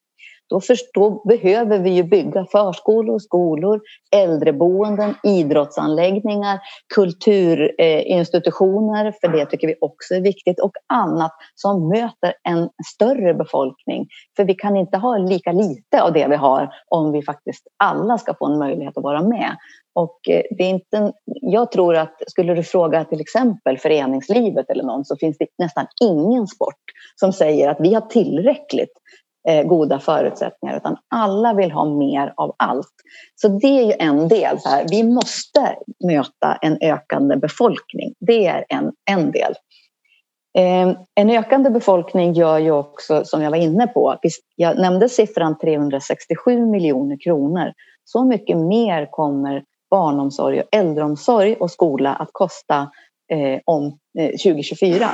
Då, 0.52 0.60
förstå, 0.60 1.22
behöver 1.24 1.78
vi 1.78 1.90
ju 1.90 2.02
bygga 2.02 2.46
förskolor, 2.52 3.18
skolor, 3.18 3.80
äldreboenden, 4.16 5.14
idrottsanläggningar, 5.22 6.60
kulturinstitutioner, 6.94 9.14
för 9.20 9.28
det 9.28 9.46
tycker 9.46 9.66
vi 9.66 9.74
också 9.80 10.14
är 10.14 10.20
viktigt, 10.20 10.60
och 10.60 10.72
annat 10.86 11.32
som 11.54 11.88
möter 11.88 12.34
en 12.48 12.68
större 12.94 13.34
befolkning. 13.34 14.06
För 14.36 14.44
vi 14.44 14.54
kan 14.54 14.76
inte 14.76 14.98
ha 14.98 15.16
lika 15.16 15.52
lite 15.52 16.02
av 16.02 16.12
det 16.12 16.28
vi 16.28 16.36
har 16.36 16.70
om 16.88 17.12
vi 17.12 17.22
faktiskt 17.22 17.66
alla 17.76 18.18
ska 18.18 18.34
få 18.34 18.46
en 18.46 18.58
möjlighet 18.58 18.98
att 18.98 19.04
vara 19.04 19.22
med. 19.22 19.56
Och 19.94 20.18
eh, 20.28 20.42
det 20.50 20.64
är 20.64 20.70
inte, 20.70 21.12
jag 21.24 21.72
tror 21.72 21.96
att 21.96 22.22
skulle 22.26 22.54
du 22.54 22.62
fråga 22.62 23.04
till 23.04 23.20
exempel 23.20 23.78
föreningslivet 23.78 24.70
eller 24.70 24.84
någon 24.84 25.04
så 25.04 25.16
finns 25.16 25.38
det 25.38 25.46
nästan 25.58 25.86
ingen 26.02 26.46
sport 26.46 26.82
som 27.20 27.32
säger 27.32 27.68
att 27.68 27.80
vi 27.80 27.94
har 27.94 28.00
tillräckligt 28.00 28.92
Eh, 29.48 29.66
goda 29.66 29.98
förutsättningar 29.98 30.76
utan 30.76 30.96
alla 31.08 31.54
vill 31.54 31.72
ha 31.72 31.84
mer 31.84 32.34
av 32.36 32.54
allt. 32.56 32.94
Så 33.34 33.48
det 33.48 33.78
är 33.78 33.84
ju 33.84 33.92
en 33.98 34.28
del. 34.28 34.60
Så 34.60 34.68
här. 34.68 34.86
Vi 34.90 35.02
måste 35.02 35.76
möta 36.04 36.58
en 36.60 36.78
ökande 36.80 37.36
befolkning. 37.36 38.14
Det 38.20 38.46
är 38.46 38.64
en, 38.68 38.92
en 39.10 39.30
del. 39.30 39.54
Eh, 40.58 40.96
en 41.14 41.30
ökande 41.30 41.70
befolkning 41.70 42.32
gör 42.32 42.58
ju 42.58 42.70
också, 42.70 43.24
som 43.24 43.42
jag 43.42 43.50
var 43.50 43.58
inne 43.58 43.86
på, 43.86 44.16
jag 44.56 44.78
nämnde 44.78 45.08
siffran 45.08 45.58
367 45.58 46.66
miljoner 46.66 47.16
kronor. 47.20 47.72
Så 48.04 48.24
mycket 48.24 48.56
mer 48.56 49.06
kommer 49.10 49.64
barnomsorg, 49.90 50.60
och 50.60 50.68
äldreomsorg 50.72 51.54
och 51.54 51.70
skola 51.70 52.14
att 52.14 52.30
kosta 52.32 52.90
eh, 53.32 53.60
om 53.64 53.98
eh, 54.18 54.30
2024. 54.30 55.08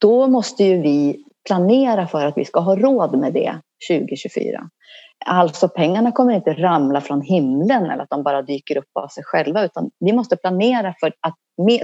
Då 0.00 0.26
måste 0.26 0.64
ju 0.64 0.82
vi 0.82 1.24
planera 1.46 2.06
för 2.06 2.26
att 2.26 2.38
vi 2.38 2.44
ska 2.44 2.60
ha 2.60 2.76
råd 2.76 3.18
med 3.18 3.32
det 3.32 3.54
2024. 3.90 4.70
Alltså 5.26 5.68
pengarna 5.68 6.12
kommer 6.12 6.34
inte 6.34 6.52
ramla 6.52 7.00
från 7.00 7.22
himlen 7.22 7.90
eller 7.90 8.02
att 8.02 8.10
de 8.10 8.22
bara 8.22 8.42
dyker 8.42 8.76
upp 8.78 8.90
av 8.94 9.08
sig 9.08 9.24
själva 9.24 9.64
utan 9.64 9.90
vi 10.00 10.12
måste 10.12 10.36
planera 10.36 10.94
för 11.00 11.12
att 11.20 11.34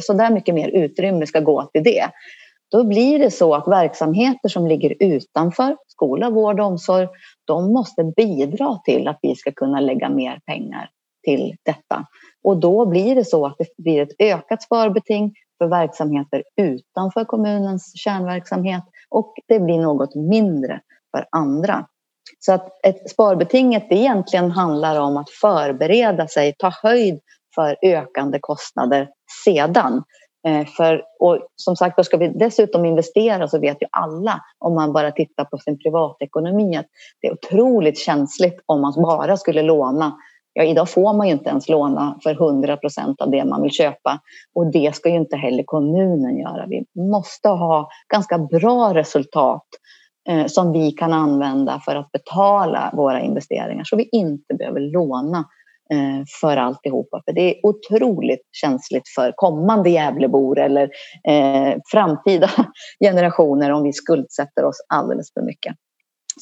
så 0.01 0.13
där 0.13 0.31
mycket 0.31 0.55
mer 0.55 0.69
utrymme 0.69 1.27
ska 1.27 1.41
gå 1.41 1.63
till 1.63 1.83
det. 1.83 2.11
då 2.71 2.85
blir 2.85 3.19
det 3.19 3.31
så 3.31 3.55
att 3.55 3.69
verksamheter 3.69 4.49
som 4.49 4.67
ligger 4.67 4.95
utanför 5.01 5.77
skola, 5.89 6.31
vård 6.31 6.61
och 6.61 6.67
omsorg, 6.67 7.09
de 7.45 7.73
måste 7.73 8.05
bidra 8.17 8.79
till 8.85 9.09
att 9.09 9.19
vi 9.23 9.35
ska 9.35 9.53
kunna 9.53 9.81
lägga 9.81 10.09
mer 10.09 10.41
pengar 10.47 10.91
till 11.25 11.57
detta. 11.63 12.07
Och 12.45 12.57
då 12.57 12.87
blir 12.87 13.15
det 13.15 13.25
så 13.25 13.47
att 13.47 13.55
det 13.59 13.67
blir 13.79 14.03
ett 14.03 14.15
ökat 14.19 14.63
sparbeting 14.63 15.33
för 15.59 15.69
verksamheter 15.69 16.43
utanför 16.57 17.25
kommunens 17.25 17.93
kärnverksamhet 17.97 18.83
och 19.11 19.35
det 19.49 19.61
blir 19.61 19.79
något 19.79 20.15
mindre 20.15 20.81
för 21.17 21.27
andra. 21.31 21.87
Så 22.39 22.53
att 22.53 22.87
ett 22.87 23.11
sparbetinget 23.11 23.87
egentligen 23.91 24.51
handlar 24.51 25.01
om 25.01 25.17
att 25.17 25.31
förbereda 25.31 26.29
sig, 26.29 26.55
ta 26.59 26.73
höjd 26.83 27.21
för 27.55 27.77
ökande 27.83 28.39
kostnader 28.41 29.09
sedan. 29.45 30.03
Eh, 30.47 30.67
för, 30.67 31.03
och 31.21 31.39
som 31.57 31.77
sagt, 31.77 31.97
då 31.97 32.05
ska 32.05 32.17
vi 32.17 32.29
dessutom 32.29 32.85
investera 32.85 33.49
så 33.49 33.61
vet 33.61 33.83
ju 33.83 33.87
alla 33.91 34.41
om 34.59 34.75
man 34.75 34.93
bara 34.93 35.11
tittar 35.11 35.45
på 35.45 35.59
sin 35.59 35.79
privatekonomi 35.79 36.77
att 36.77 36.87
det 37.21 37.29
är 37.29 37.33
otroligt 37.33 37.99
känsligt 37.99 38.61
om 38.67 38.81
man 38.81 38.93
bara 38.97 39.37
skulle 39.37 39.63
låna. 39.63 40.17
Ja, 40.59 40.65
idag 40.65 40.91
får 40.91 41.15
man 41.15 41.27
ju 41.27 41.33
inte 41.33 41.51
ens 41.51 41.69
låna 41.69 42.19
för 42.23 42.31
100 42.31 42.77
procent 42.77 43.21
av 43.21 43.31
det 43.31 43.45
man 43.45 43.63
vill 43.63 43.71
köpa 43.71 44.21
och 44.55 44.73
det 44.73 44.95
ska 44.95 45.09
ju 45.09 45.17
inte 45.17 45.37
heller 45.37 45.63
kommunen 45.67 46.39
göra. 46.39 46.67
Vi 46.67 46.85
måste 47.11 47.49
ha 47.49 47.89
ganska 48.13 48.39
bra 48.39 48.95
resultat 48.95 49.67
eh, 50.29 50.47
som 50.47 50.73
vi 50.73 50.93
kan 50.93 51.13
använda 51.13 51.81
för 51.85 51.97
att 51.97 52.13
betala 52.13 52.91
våra 52.93 53.21
investeringar 53.21 53.85
så 53.85 53.97
vi 53.97 54.09
inte 54.13 54.55
behöver 54.55 54.81
låna 54.81 55.45
Eh, 55.91 56.25
för 56.41 56.57
alltihopa. 56.57 57.23
För 57.25 57.33
det 57.33 57.41
är 57.41 57.67
otroligt 57.67 58.49
känsligt 58.53 59.09
för 59.15 59.33
kommande 59.37 59.91
Gävlebor 59.91 60.59
eller 60.59 60.91
eh, 61.29 61.79
framtida 61.93 62.51
generationer 63.05 63.71
om 63.71 63.83
vi 63.83 63.93
skuldsätter 63.93 64.65
oss 64.65 64.77
alldeles 64.89 65.33
för 65.33 65.43
mycket. 65.43 65.77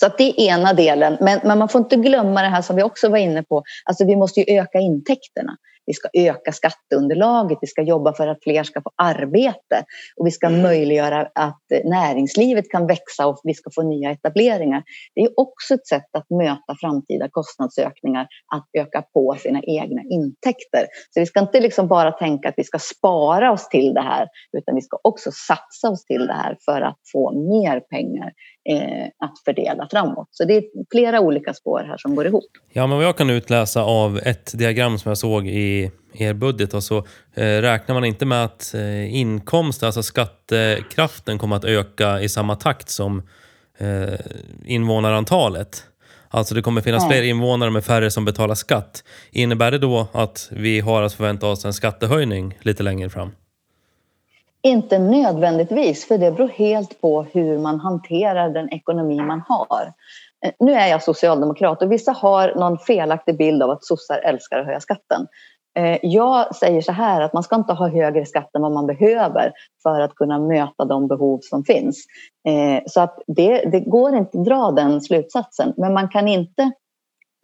Så 0.01 0.07
att 0.07 0.19
det 0.19 0.25
är 0.25 0.41
ena 0.41 0.73
delen. 0.73 1.17
Men, 1.21 1.41
men, 1.45 1.59
man 1.59 1.69
får 1.69 1.81
inte 1.81 1.97
glömma 1.97 2.43
det 2.43 2.49
här 2.49 2.63
som 2.63 2.77
vi 2.77 2.83
också 2.83 3.09
var 3.09 3.19
inne 3.19 3.43
på. 3.43 3.63
Alltså 3.85 4.07
vi 4.07 4.17
måste 4.17 4.41
ju 4.41 4.59
öka 4.59 4.79
intäkterna. 4.79 5.57
Vi 5.87 5.93
ska 5.93 6.09
öka 6.13 6.53
skatteunderlaget, 6.53 7.59
vi 7.61 7.67
ska 7.67 7.83
jobba 7.83 8.15
för 8.15 8.29
att 8.29 8.39
fler 8.43 8.63
ska 8.63 8.83
få 8.83 8.91
arbete 8.97 9.85
och 10.17 10.27
vi 10.27 10.31
ska 10.31 10.51
möjliggöra 10.51 11.29
att 11.35 11.63
näringslivet 11.85 12.71
kan 12.71 12.87
växa 12.87 13.27
och 13.27 13.41
vi 13.45 13.55
ska 13.55 13.71
få 13.75 13.83
nya 13.83 14.11
etableringar. 14.11 14.83
Det 15.15 15.21
är 15.21 15.31
också 15.37 15.75
ett 15.75 15.87
sätt 15.87 16.09
att 16.13 16.31
möta 16.31 16.75
framtida 16.81 17.29
kostnadsökningar, 17.31 18.27
att 18.55 18.69
öka 18.79 19.03
på 19.03 19.37
sina 19.41 19.61
egna 19.63 20.03
intäkter. 20.11 20.87
Så 21.11 21.21
vi 21.21 21.27
ska 21.27 21.41
inte 21.41 21.61
liksom 21.61 21.89
bara 21.89 22.13
tänka 22.13 22.49
att 22.49 22.55
vi 22.57 22.65
ska 22.65 22.79
spara 22.79 23.53
oss 23.53 23.69
till 23.69 23.95
det 23.95 24.03
här 24.03 24.29
utan 24.59 24.75
vi 24.75 24.83
ska 24.83 24.99
också 25.03 25.31
satsa 25.33 25.89
oss 25.89 26.05
till 26.05 26.27
det 26.27 26.33
här 26.33 26.57
för 26.65 26.81
att 26.81 26.99
få 27.13 27.33
mer 27.33 27.81
pengar 27.81 28.33
eh, 28.71 29.07
att 29.19 29.35
fördela 29.45 29.89
framåt. 29.91 30.29
Så 30.31 30.45
det 30.45 30.57
är 30.57 30.65
flera 30.93 31.21
olika 31.21 31.55
spår 31.55 31.85
här 31.89 31.97
som 31.97 32.15
går 32.15 32.27
ihop. 32.27 32.51
Ja, 32.73 32.87
men 32.87 32.97
vad 32.97 33.07
jag 33.07 33.17
kan 33.17 33.31
utläsa 33.31 33.83
av 33.83 34.19
ett 34.19 34.59
diagram 34.59 34.99
som 34.99 35.09
jag 35.09 35.19
såg 35.19 35.47
i 35.47 35.74
er 36.15 36.33
budget 36.33 36.75
och 36.75 36.83
så 36.83 36.99
eh, 37.35 37.45
räknar 37.45 37.95
man 37.95 38.05
inte 38.05 38.27
med 38.27 38.45
att 38.45 38.75
eh, 38.75 39.15
inkomst, 39.15 39.83
alltså 39.83 40.03
skattekraften 40.03 41.39
kommer 41.39 41.57
att 41.57 41.65
öka 41.65 42.21
i 42.21 42.29
samma 42.29 42.57
takt 42.57 42.89
som 42.89 43.23
eh, 43.79 44.15
invånarantalet. 44.65 45.85
Alltså 46.29 46.55
det 46.55 46.63
kommer 46.63 46.81
finnas 46.81 47.03
ja. 47.03 47.09
fler 47.11 47.23
invånare 47.23 47.71
med 47.71 47.85
färre 47.85 48.11
som 48.11 48.25
betalar 48.25 48.55
skatt. 48.55 49.05
Innebär 49.31 49.71
det 49.71 49.79
då 49.79 50.07
att 50.13 50.49
vi 50.51 50.81
har 50.81 51.03
att 51.03 51.13
förvänta 51.13 51.47
oss 51.47 51.65
en 51.65 51.73
skattehöjning 51.73 52.59
lite 52.63 52.83
längre 52.83 53.11
fram? 53.11 53.31
Inte 54.63 54.99
nödvändigtvis, 54.99 56.09
för 56.09 56.19
det 56.19 56.31
beror 56.31 56.49
helt 56.49 57.01
på 57.01 57.23
hur 57.33 57.59
man 57.59 57.81
hanterar 57.81 58.51
den 58.51 58.73
ekonomi 58.73 59.21
man 59.21 59.43
har. 59.49 59.93
Eh, 60.45 60.53
nu 60.59 60.73
är 60.73 60.87
jag 60.87 61.03
socialdemokrat 61.03 61.83
och 61.83 61.93
vissa 61.93 62.13
har 62.13 62.55
någon 62.55 62.79
felaktig 62.79 63.39
bild 63.39 63.63
av 63.63 63.71
att 63.71 63.85
sossar 63.85 64.19
älskar 64.19 64.59
att 64.59 64.67
höja 64.67 64.81
skatten. 64.81 65.27
Eh, 65.79 65.99
jag 66.03 66.57
säger 66.57 66.81
så 66.81 66.93
här 66.93 67.21
att 67.21 67.33
man 67.33 67.43
ska 67.43 67.57
inte 67.57 67.73
ha 67.73 67.89
högre 67.89 68.27
skatt 68.27 68.55
än 68.55 68.63
vad 68.63 68.73
man 68.73 68.87
behöver 68.87 69.53
för 69.83 70.01
att 70.01 70.15
kunna 70.15 70.39
möta 70.39 70.85
de 70.85 71.09
behov 71.09 71.39
som 71.43 71.65
finns. 71.65 72.05
Eh, 72.49 72.83
så 72.87 73.01
att 73.01 73.23
det, 73.27 73.65
det 73.71 73.81
går 73.81 74.15
inte 74.17 74.39
att 74.39 74.45
dra 74.45 74.71
den 74.71 75.01
slutsatsen. 75.01 75.75
Men 75.77 75.95
man 75.95 76.09
kan 76.09 76.29
inte, 76.29 76.71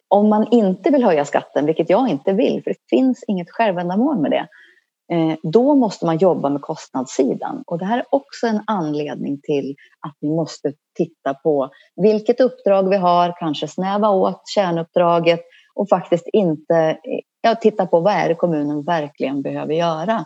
om 0.09 0.29
man 0.29 0.47
inte 0.51 0.91
vill 0.91 1.05
höja 1.05 1.25
skatten, 1.25 1.67
vilket 1.67 1.91
jag 1.91 2.09
inte 2.09 2.33
vill, 2.33 2.63
för 2.63 2.71
det 2.71 2.97
finns 2.97 3.25
inget 3.27 3.51
självändamål 3.51 4.19
med 4.19 4.31
det, 4.31 4.49
eh, 5.15 5.37
då 5.43 5.75
måste 5.75 6.07
man 6.07 6.19
jobba 6.19 6.49
med 6.49 6.63
kostnadssidan. 6.63 7.63
Och 7.67 7.79
det 7.79 7.85
här 7.85 7.99
är 7.99 8.05
också 8.11 8.47
en 8.47 8.63
anledning 8.67 9.41
till 9.43 9.77
att 10.07 10.15
vi 10.21 10.29
måste 10.29 10.73
titta 10.97 11.35
på 11.35 11.71
vilket 11.97 12.41
uppdrag 12.41 12.89
vi 12.89 12.97
har, 12.97 13.35
kanske 13.39 13.69
snäva 13.69 14.11
åt 14.11 14.43
kärnuppdraget 14.55 15.41
och 15.81 15.89
faktiskt 15.89 16.27
inte 16.33 16.99
ja, 17.41 17.55
titta 17.55 17.87
på 17.87 18.01
vad 18.01 18.13
är 18.13 18.29
det 18.29 18.35
kommunen 18.35 18.83
verkligen 18.83 19.43
behöver 19.43 19.75
göra. 19.75 20.25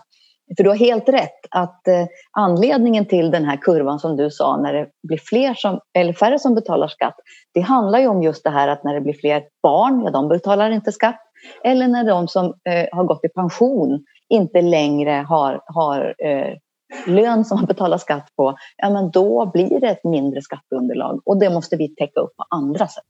För 0.57 0.65
du 0.65 0.71
har 0.71 0.77
helt 0.77 1.09
rätt 1.09 1.41
att 1.51 1.89
eh, 1.89 2.07
anledningen 2.33 3.07
till 3.07 3.31
den 3.31 3.45
här 3.45 3.57
kurvan 3.57 3.99
som 3.99 4.17
du 4.17 4.31
sa 4.31 4.57
när 4.57 4.73
det 4.73 4.89
blir 5.09 5.19
fler 5.19 5.55
som, 5.55 5.81
eller 5.99 6.13
färre 6.13 6.39
som 6.39 6.55
betalar 6.55 6.89
skatt, 6.89 7.15
det 7.55 7.61
handlar 7.61 7.99
ju 7.99 8.09
om 8.09 8.23
just 8.23 8.45
det 8.45 8.51
här 8.51 8.69
att 8.69 8.85
när 8.85 8.95
det 8.95 9.01
blir 9.01 9.15
fler 9.15 9.43
barn, 9.63 10.03
ja 10.05 10.11
de 10.11 10.29
betalar 10.29 10.71
inte 10.71 10.93
skatt. 10.93 11.21
Eller 11.65 11.89
när 11.89 12.05
de 12.05 12.29
som 12.29 12.45
eh, 12.45 12.87
har 12.93 13.05
gått 13.05 13.25
i 13.25 13.29
pension 13.29 14.05
inte 14.29 14.63
längre 14.63 15.25
har, 15.29 15.61
har 15.67 16.15
eh, 16.19 16.55
lön 17.07 17.45
som 17.45 17.59
man 17.59 17.67
betalar 17.67 17.99
skatt 17.99 18.29
på, 18.37 18.57
ja 18.77 18.91
men 18.91 19.11
då 19.11 19.47
blir 19.47 19.81
det 19.81 19.89
ett 19.89 20.05
mindre 20.05 20.43
skatteunderlag 20.43 21.21
och 21.25 21.39
det 21.39 21.51
måste 21.51 21.77
vi 21.77 21.95
täcka 21.95 22.21
upp 22.21 22.37
på 22.37 22.45
andra 22.51 22.89
sätt. 22.89 23.05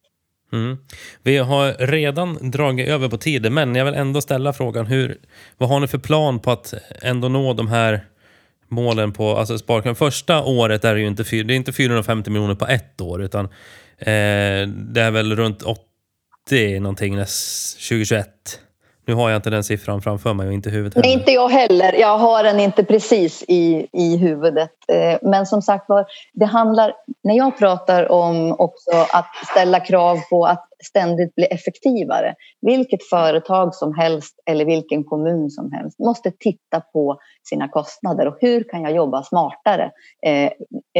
Mm. 0.55 0.79
Vi 1.23 1.37
har 1.37 1.87
redan 1.87 2.51
dragit 2.51 2.89
över 2.89 3.09
på 3.09 3.19
tiden, 3.19 3.55
men 3.55 3.75
jag 3.75 3.85
vill 3.85 3.95
ändå 3.95 4.21
ställa 4.21 4.53
frågan. 4.53 4.87
Hur, 4.87 5.19
vad 5.59 5.69
har 5.69 5.81
ni 5.81 5.87
för 5.87 5.99
plan 5.99 6.41
på 6.41 6.51
att 6.51 6.75
ändå 7.03 7.29
nå 7.29 7.53
de 7.53 7.69
här 7.69 8.05
målen 8.69 9.13
på 9.13 9.37
alltså 9.37 9.59
sparkraven? 9.59 9.97
Första 9.97 10.43
året 10.43 10.85
är 10.85 10.95
det 10.95 11.01
ju 11.01 11.07
inte, 11.07 11.23
det 11.23 11.55
är 11.55 11.57
inte 11.57 11.73
450 11.73 12.31
miljoner 12.31 12.55
på 12.55 12.67
ett 12.67 13.01
år, 13.01 13.23
utan 13.23 13.45
eh, 13.99 14.69
det 14.69 15.01
är 15.01 15.11
väl 15.11 15.37
runt 15.37 15.63
80 15.63 16.81
någonting 16.81 17.15
2021. 17.15 18.29
Nu 19.07 19.15
har 19.15 19.31
jag 19.31 19.39
inte 19.39 19.51
den 19.51 19.65
siffran 19.65 20.03
framför 20.03 20.35
mig 20.35 20.47
och 20.47 20.53
inte 20.53 20.71
huvudet 20.71 20.95
heller. 20.95 21.09
Nej, 21.09 21.19
inte 21.19 21.33
jag 21.33 21.49
heller. 21.49 21.93
Jag 21.93 22.19
har 22.19 22.43
den 22.45 22.61
inte 22.61 22.85
precis 22.85 23.45
i, 23.49 23.87
i 23.93 24.17
huvudet. 24.17 24.71
Eh, 24.89 25.19
men 25.23 25.47
som 25.47 25.63
sagt 25.63 25.89
var, 25.89 26.07
det 26.33 26.45
handlar... 26.45 26.93
När 27.25 27.35
jag 27.35 27.59
pratar 27.59 28.13
om 28.13 28.53
också 28.59 28.91
att 29.13 29.27
ställa 29.51 29.81
krav 29.81 30.19
på 30.31 30.47
att 30.47 30.69
ständigt 30.85 31.35
bli 31.35 31.45
effektivare. 31.45 32.35
Vilket 32.61 33.09
företag 33.09 33.75
som 33.75 33.95
helst 33.95 34.35
eller 34.47 34.65
vilken 34.65 35.05
kommun 35.05 35.51
som 35.51 35.73
helst 35.73 35.99
måste 35.99 36.31
titta 36.31 36.81
på 36.81 37.19
sina 37.49 37.69
kostnader 37.69 38.27
och 38.27 38.37
hur 38.41 38.65
kan 38.65 38.83
jag 38.83 38.95
jobba 38.97 39.23
smartare 39.23 39.91
eh, 40.27 40.51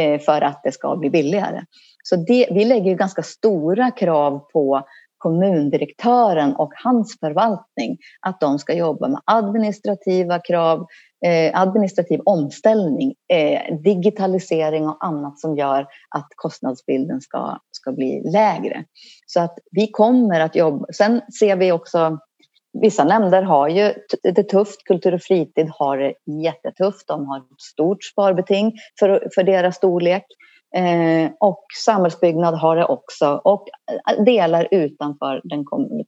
eh, 0.05 0.21
för 0.21 0.41
att 0.41 0.61
det 0.65 0.73
ska 0.73 0.97
bli 0.97 1.11
billigare. 1.11 1.61
Så 2.03 2.17
det, 2.17 2.49
vi 2.51 2.65
lägger 2.65 2.95
ganska 2.95 3.23
stora 3.23 3.91
krav 3.91 4.39
på 4.53 4.87
kommundirektören 5.25 6.57
och 6.57 6.73
hans 6.85 7.17
förvaltning 7.21 7.99
att 8.21 8.41
de 8.41 8.59
ska 8.59 8.75
jobba 8.75 9.09
med 9.09 9.21
administrativa 9.25 10.39
krav, 10.39 10.87
eh, 11.27 11.61
administrativ 11.61 12.21
omställning, 12.25 13.15
eh, 13.33 13.77
digitalisering 13.77 14.89
och 14.89 15.05
annat 15.05 15.41
som 15.41 15.57
gör 15.57 15.87
att 16.11 16.29
kostnadsbilden 16.37 17.21
ska, 17.21 17.59
ska 17.71 17.93
bli 17.93 18.23
lägre. 18.33 18.85
Så 19.27 19.41
att 19.41 19.59
vi 19.71 19.87
kommer 19.87 20.41
att 20.41 20.57
jobba. 20.57 20.87
Sen 20.93 21.21
ser 21.41 21.57
vi 21.57 21.73
också 21.73 22.19
Vissa 22.83 23.05
nämnder 23.05 23.43
har 23.43 23.69
ju 23.69 23.93
det 24.23 24.43
tufft. 24.43 24.85
Kultur 24.85 25.15
och 25.15 25.23
fritid 25.23 25.71
har 25.79 25.99
det 25.99 26.15
jättetufft. 26.45 27.09
De 27.09 27.27
har 27.27 27.39
ett 27.39 27.61
stort 27.73 28.05
sparbeting 28.05 28.73
för, 29.01 29.29
för 29.35 29.43
deras 29.43 29.77
storlek. 29.77 30.25
Eh, 30.77 31.31
och 31.41 31.65
samhällsbyggnad 31.85 32.55
har 32.55 32.77
det 32.77 32.85
också 32.85 33.41
och 33.45 33.69
delar 34.27 34.69
utanför 34.71 35.41
den 35.45 35.65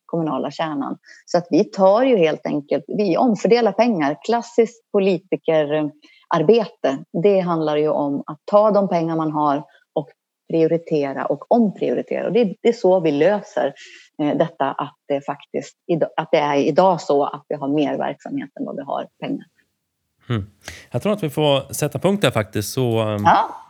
kommunala 0.07 0.51
kärnan. 0.51 0.99
Så 1.27 1.39
att 1.39 1.47
vi 1.51 1.65
tar 1.65 2.03
ju 2.03 2.17
helt 2.17 2.47
enkelt, 2.47 2.85
vi 2.87 3.17
omfördelar 3.17 3.73
pengar. 3.73 4.19
Klassiskt 4.25 4.93
politikerarbete, 4.93 6.99
det 7.23 7.41
handlar 7.41 7.77
ju 7.77 7.89
om 7.89 8.23
att 8.27 8.39
ta 8.45 8.71
de 8.71 8.89
pengar 8.89 9.17
man 9.17 9.33
har 9.33 9.65
och 9.93 10.09
prioritera 10.51 11.27
och 11.27 11.53
omprioritera. 11.53 12.27
Och 12.27 12.33
det, 12.33 12.57
är 12.63 12.73
så 12.73 13.01
vi 13.01 13.13
löser 13.13 13.75
eh, 14.23 14.37
detta 14.37 14.73
att 14.73 14.97
det 15.09 15.27
faktiskt 15.27 15.77
att 16.17 16.29
det 16.31 16.39
är 16.39 16.57
idag 16.57 17.01
så 17.01 17.25
att 17.25 17.45
vi 17.49 17.55
har 17.55 17.69
mer 17.69 17.99
verksamhet 17.99 18.51
än 18.61 18.67
vad 18.67 18.77
vi 18.77 18.83
har 18.83 19.09
pengar. 19.21 19.47
Mm. 20.29 20.47
Jag 20.91 21.03
tror 21.03 21.13
att 21.13 21.23
vi 21.23 21.31
får 21.31 21.73
sätta 21.73 21.99
punkt 21.99 22.23
där 22.23 22.31
faktiskt. 22.31 22.73
Så, 22.73 23.19
ja 23.25 23.63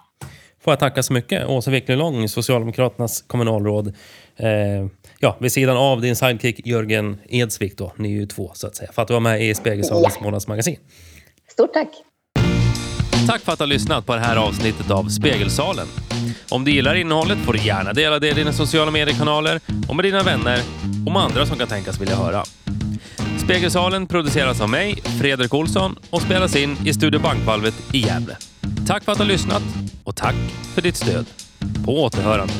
får 0.66 0.72
jag 0.72 0.78
tacka 0.78 1.02
så 1.02 1.12
mycket. 1.12 1.46
Åsa 1.46 1.70
Wicklund 1.70 2.30
Socialdemokraternas 2.30 3.22
kommunalråd. 3.26 3.94
Eh, 4.36 4.48
ja, 5.18 5.36
vid 5.40 5.52
sidan 5.52 5.76
av 5.76 6.00
din 6.00 6.16
sidekick 6.16 6.66
Jörgen 6.66 7.20
Edsvik 7.28 7.78
då. 7.78 7.92
Ni 7.96 8.08
är 8.08 8.12
ju 8.20 8.26
två 8.26 8.50
så 8.54 8.66
att 8.66 8.76
säga. 8.76 8.92
För 8.92 9.02
att 9.02 9.08
du 9.08 9.14
var 9.14 9.20
med 9.20 9.42
i 9.42 9.54
Spegelsalens 9.54 10.14
ja. 10.16 10.24
månadsmagasin. 10.24 10.76
Stort 11.52 11.72
tack. 11.72 11.88
Tack 13.28 13.40
för 13.40 13.52
att 13.52 13.58
du 13.58 13.62
har 13.62 13.66
lyssnat 13.68 14.06
på 14.06 14.14
det 14.14 14.20
här 14.20 14.36
avsnittet 14.36 14.90
av 14.90 15.08
Spegelsalen. 15.08 15.86
Om 16.50 16.64
du 16.64 16.70
gillar 16.70 16.94
innehållet 16.94 17.38
får 17.38 17.52
du 17.52 17.58
gärna 17.66 17.92
dela 17.92 18.18
det 18.18 18.28
i 18.28 18.32
dina 18.32 18.52
sociala 18.52 18.90
mediekanaler 18.90 19.60
och 19.88 19.96
med 19.96 20.04
dina 20.04 20.22
vänner 20.22 20.60
och 21.06 21.12
med 21.12 21.22
andra 21.22 21.46
som 21.46 21.58
kan 21.58 21.68
tänkas 21.68 22.00
vilja 22.00 22.16
höra. 22.16 22.42
Spegelsalen 23.44 24.06
produceras 24.06 24.60
av 24.60 24.70
mig, 24.70 24.94
Fredrik 25.20 25.54
Olsson 25.54 25.98
och 26.10 26.22
spelas 26.22 26.56
in 26.56 26.76
i 26.86 26.94
Studio 26.94 27.20
Bankvalvet 27.20 27.74
i 27.92 27.98
Gävle. 27.98 28.36
Tack 28.86 29.04
för 29.04 29.12
att 29.12 29.18
du 29.18 29.24
har 29.24 29.28
lyssnat 29.28 29.62
och 30.04 30.16
tack 30.16 30.34
för 30.74 30.82
ditt 30.82 30.96
stöd. 30.96 31.26
På 31.84 32.02
återhörande. 32.02 32.54